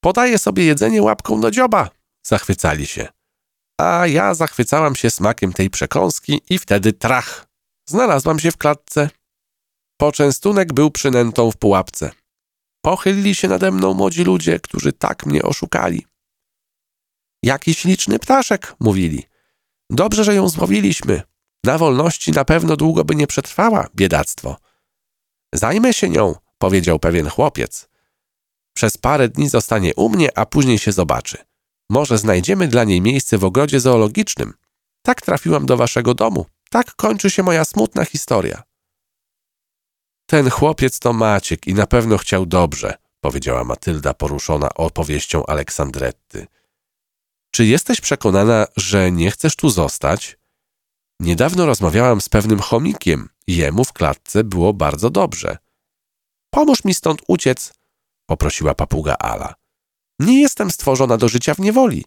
Podaję 0.03 0.37
sobie 0.37 0.65
jedzenie 0.65 1.01
łapką 1.03 1.41
do 1.41 1.51
dzioba, 1.51 1.89
zachwycali 2.23 2.87
się. 2.87 3.07
A 3.81 4.07
ja 4.07 4.33
zachwycałam 4.33 4.95
się 4.95 5.09
smakiem 5.09 5.53
tej 5.53 5.69
przekąski 5.69 6.41
i 6.49 6.59
wtedy 6.59 6.93
trach. 6.93 7.47
Znalazłam 7.89 8.39
się 8.39 8.51
w 8.51 8.57
klatce. 8.57 9.09
Poczęstunek 9.97 10.73
był 10.73 10.91
przynętą 10.91 11.51
w 11.51 11.57
pułapce. 11.57 12.11
Pochylili 12.81 13.35
się 13.35 13.47
nade 13.47 13.71
mną 13.71 13.93
młodzi 13.93 14.23
ludzie, 14.23 14.59
którzy 14.59 14.93
tak 14.93 15.25
mnie 15.25 15.43
oszukali. 15.43 16.05
Jaki 17.43 17.73
śliczny 17.73 18.19
ptaszek, 18.19 18.75
mówili. 18.79 19.23
Dobrze, 19.89 20.23
że 20.23 20.35
ją 20.35 20.49
złowiliśmy. 20.49 21.21
Na 21.63 21.77
wolności 21.77 22.31
na 22.31 22.45
pewno 22.45 22.75
długo 22.75 23.05
by 23.05 23.15
nie 23.15 23.27
przetrwała, 23.27 23.87
biedactwo. 23.95 24.57
Zajmę 25.53 25.93
się 25.93 26.09
nią, 26.09 26.35
powiedział 26.57 26.99
pewien 26.99 27.29
chłopiec. 27.29 27.89
Przez 28.73 28.97
parę 28.97 29.29
dni 29.29 29.49
zostanie 29.49 29.95
u 29.95 30.09
mnie, 30.09 30.37
a 30.37 30.45
później 30.45 30.79
się 30.79 30.91
zobaczy. 30.91 31.37
Może 31.89 32.17
znajdziemy 32.17 32.67
dla 32.67 32.83
niej 32.83 33.01
miejsce 33.01 33.37
w 33.37 33.43
ogrodzie 33.43 33.79
zoologicznym. 33.79 34.53
Tak 35.01 35.21
trafiłam 35.21 35.65
do 35.65 35.77
waszego 35.77 36.13
domu. 36.13 36.45
Tak 36.69 36.95
kończy 36.95 37.29
się 37.29 37.43
moja 37.43 37.65
smutna 37.65 38.05
historia. 38.05 38.63
Ten 40.25 40.49
chłopiec 40.49 40.99
to 40.99 41.13
Maciek 41.13 41.67
i 41.67 41.73
na 41.73 41.87
pewno 41.87 42.17
chciał 42.17 42.45
dobrze, 42.45 42.97
powiedziała 43.21 43.63
Matylda 43.63 44.13
poruszona 44.13 44.73
opowieścią 44.73 45.45
Aleksandretty. 45.45 46.47
Czy 47.51 47.65
jesteś 47.65 48.01
przekonana, 48.01 48.67
że 48.77 49.11
nie 49.11 49.31
chcesz 49.31 49.55
tu 49.55 49.69
zostać? 49.69 50.36
Niedawno 51.19 51.65
rozmawiałam 51.65 52.21
z 52.21 52.29
pewnym 52.29 52.59
chomikiem 52.59 53.29
jemu 53.47 53.83
w 53.83 53.93
klatce 53.93 54.43
było 54.43 54.73
bardzo 54.73 55.09
dobrze. 55.09 55.57
Pomóż 56.49 56.83
mi 56.85 56.93
stąd 56.93 57.21
uciec, 57.27 57.73
poprosiła 58.25 58.75
papuga 58.75 59.15
Ala. 59.19 59.55
Nie 60.19 60.41
jestem 60.41 60.71
stworzona 60.71 61.17
do 61.17 61.29
życia 61.29 61.53
w 61.53 61.59
niewoli. 61.59 62.05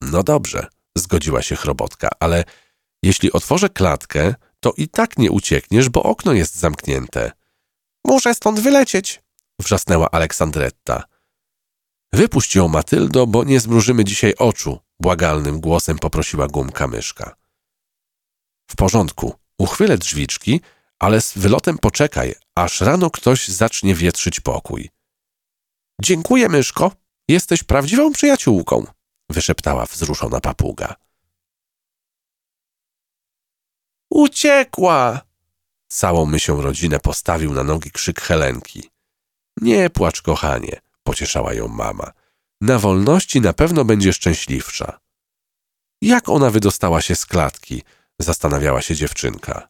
No 0.00 0.22
dobrze, 0.22 0.66
zgodziła 0.98 1.42
się 1.42 1.56
chrobotka, 1.56 2.08
ale 2.20 2.44
jeśli 3.02 3.32
otworzę 3.32 3.68
klatkę, 3.68 4.34
to 4.60 4.72
i 4.76 4.88
tak 4.88 5.18
nie 5.18 5.30
uciekniesz, 5.30 5.88
bo 5.88 6.02
okno 6.02 6.32
jest 6.32 6.56
zamknięte. 6.56 7.32
Muszę 8.06 8.34
stąd 8.34 8.60
wylecieć, 8.60 9.22
wrzasnęła 9.58 10.10
Aleksandretta. 10.10 11.04
Wypuść 12.12 12.54
ją, 12.54 12.68
Matyldo, 12.68 13.26
bo 13.26 13.44
nie 13.44 13.60
zmrużymy 13.60 14.04
dzisiaj 14.04 14.34
oczu, 14.38 14.78
błagalnym 15.00 15.60
głosem 15.60 15.98
poprosiła 15.98 16.46
gumka 16.46 16.88
myszka. 16.88 17.39
W 18.70 18.76
porządku, 18.76 19.34
uchwylę 19.58 19.98
drzwiczki, 19.98 20.60
ale 20.98 21.20
z 21.20 21.38
wylotem 21.38 21.78
poczekaj, 21.78 22.34
aż 22.54 22.80
rano 22.80 23.10
ktoś 23.10 23.48
zacznie 23.48 23.94
wietrzyć 23.94 24.40
pokój. 24.40 24.90
Dziękuję, 26.02 26.48
myszko, 26.48 26.92
jesteś 27.28 27.62
prawdziwą 27.62 28.12
przyjaciółką, 28.12 28.86
wyszeptała 29.30 29.86
wzruszona 29.86 30.40
papuga. 30.40 30.94
Uciekła! 34.10 35.20
Całą 35.88 36.26
mysią 36.26 36.62
rodzinę 36.62 37.00
postawił 37.00 37.52
na 37.52 37.64
nogi 37.64 37.90
krzyk 37.90 38.20
Helenki. 38.20 38.90
Nie 39.56 39.90
płacz, 39.90 40.22
kochanie, 40.22 40.80
pocieszała 41.02 41.54
ją 41.54 41.68
mama. 41.68 42.12
Na 42.60 42.78
wolności 42.78 43.40
na 43.40 43.52
pewno 43.52 43.84
będzie 43.84 44.12
szczęśliwsza. 44.12 45.00
Jak 46.02 46.28
ona 46.28 46.50
wydostała 46.50 47.02
się 47.02 47.14
z 47.14 47.26
klatki? 47.26 47.82
Zastanawiała 48.20 48.82
się 48.82 48.96
dziewczynka. 48.96 49.68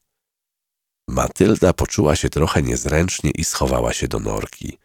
Matylda 1.08 1.72
poczuła 1.72 2.16
się 2.16 2.28
trochę 2.28 2.62
niezręcznie 2.62 3.30
i 3.30 3.44
schowała 3.44 3.92
się 3.92 4.08
do 4.08 4.18
norki. 4.18 4.78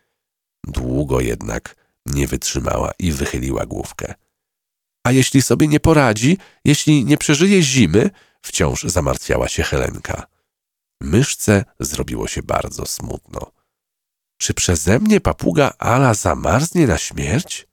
Długo 0.67 1.19
jednak 1.21 1.75
nie 2.06 2.28
wytrzymała 2.28 2.91
i 2.99 3.12
wychyliła 3.12 3.65
główkę. 3.65 4.13
A 5.04 5.12
jeśli 5.12 5.41
sobie 5.41 5.67
nie 5.67 5.80
poradzi, 5.80 6.38
jeśli 6.65 7.06
nie 7.06 7.17
przeżyje 7.17 7.62
zimy, 7.62 8.10
wciąż 8.41 8.84
zamartwiała 8.84 9.47
się 9.47 9.63
Helenka. 9.63 10.28
Myszce 11.01 11.65
zrobiło 11.80 12.28
się 12.28 12.43
bardzo 12.43 12.86
smutno. 12.86 13.51
Czy 14.38 14.54
przeze 14.54 14.99
mnie 14.99 15.21
papuga 15.21 15.73
Ala 15.78 16.13
zamarznie 16.13 16.88
na 16.88 16.97
śmierć? 16.97 17.67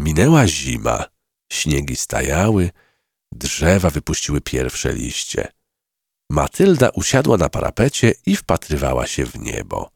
Minęła 0.00 0.46
zima, 0.46 1.04
śniegi 1.52 1.96
stajały, 1.96 2.70
drzewa 3.32 3.90
wypuściły 3.90 4.40
pierwsze 4.40 4.92
liście. 4.92 5.52
Matylda 6.30 6.90
usiadła 6.90 7.36
na 7.36 7.48
parapecie 7.48 8.14
i 8.26 8.36
wpatrywała 8.36 9.06
się 9.06 9.26
w 9.26 9.38
niebo. 9.38 9.90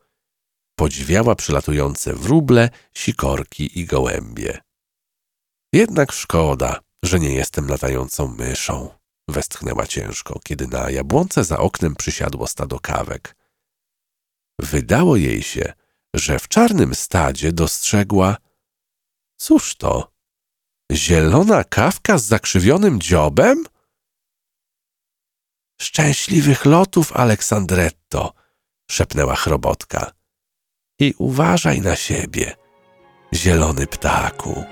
Podziwiała 0.79 1.35
przylatujące 1.35 2.15
wróble, 2.15 2.71
sikorki 2.95 3.81
i 3.81 3.85
gołębie. 3.85 4.59
Jednak 5.73 6.13
szkoda, 6.13 6.81
że 7.05 7.21
nie 7.21 7.35
jestem 7.35 7.69
latającą 7.69 8.29
myszą, 8.29 8.89
westchnęła 9.29 9.87
ciężko, 9.87 10.41
kiedy 10.45 10.67
na 10.67 10.91
jabłonce 10.91 11.45
za 11.45 11.59
oknem 11.59 11.97
przysiadło 11.97 12.47
stado 12.47 12.81
kawek. 12.81 13.37
Wydało 14.61 15.17
jej 15.17 15.43
się, 15.43 15.73
że 16.15 16.39
w 16.39 16.49
czarnym 16.49 16.95
stadzie 16.95 17.53
dostrzegła 17.53 18.37
Cóż 19.37 19.77
to? 19.77 20.10
Zielona 20.90 21.64
kawka 21.64 22.18
z 22.18 22.24
zakrzywionym 22.24 23.00
dziobem? 23.00 23.64
Szczęśliwych 25.81 26.64
lotów, 26.64 27.12
Aleksandretto, 27.12 28.33
szepnęła 28.90 29.37
chrobotka. 29.37 30.12
I 30.98 31.14
uważaj 31.18 31.81
na 31.81 31.96
siebie, 31.96 32.57
zielony 33.35 33.87
ptaku. 33.87 34.64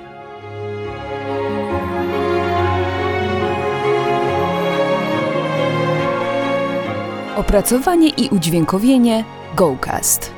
Opracowanie 7.37 8.09
i 8.09 8.29
udźwiękowienie 8.29 9.25
GoCast. 9.55 10.33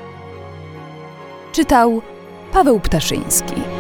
Czytał 1.53 2.03
Paweł 2.53 2.81
Ptaszyński. 2.81 3.80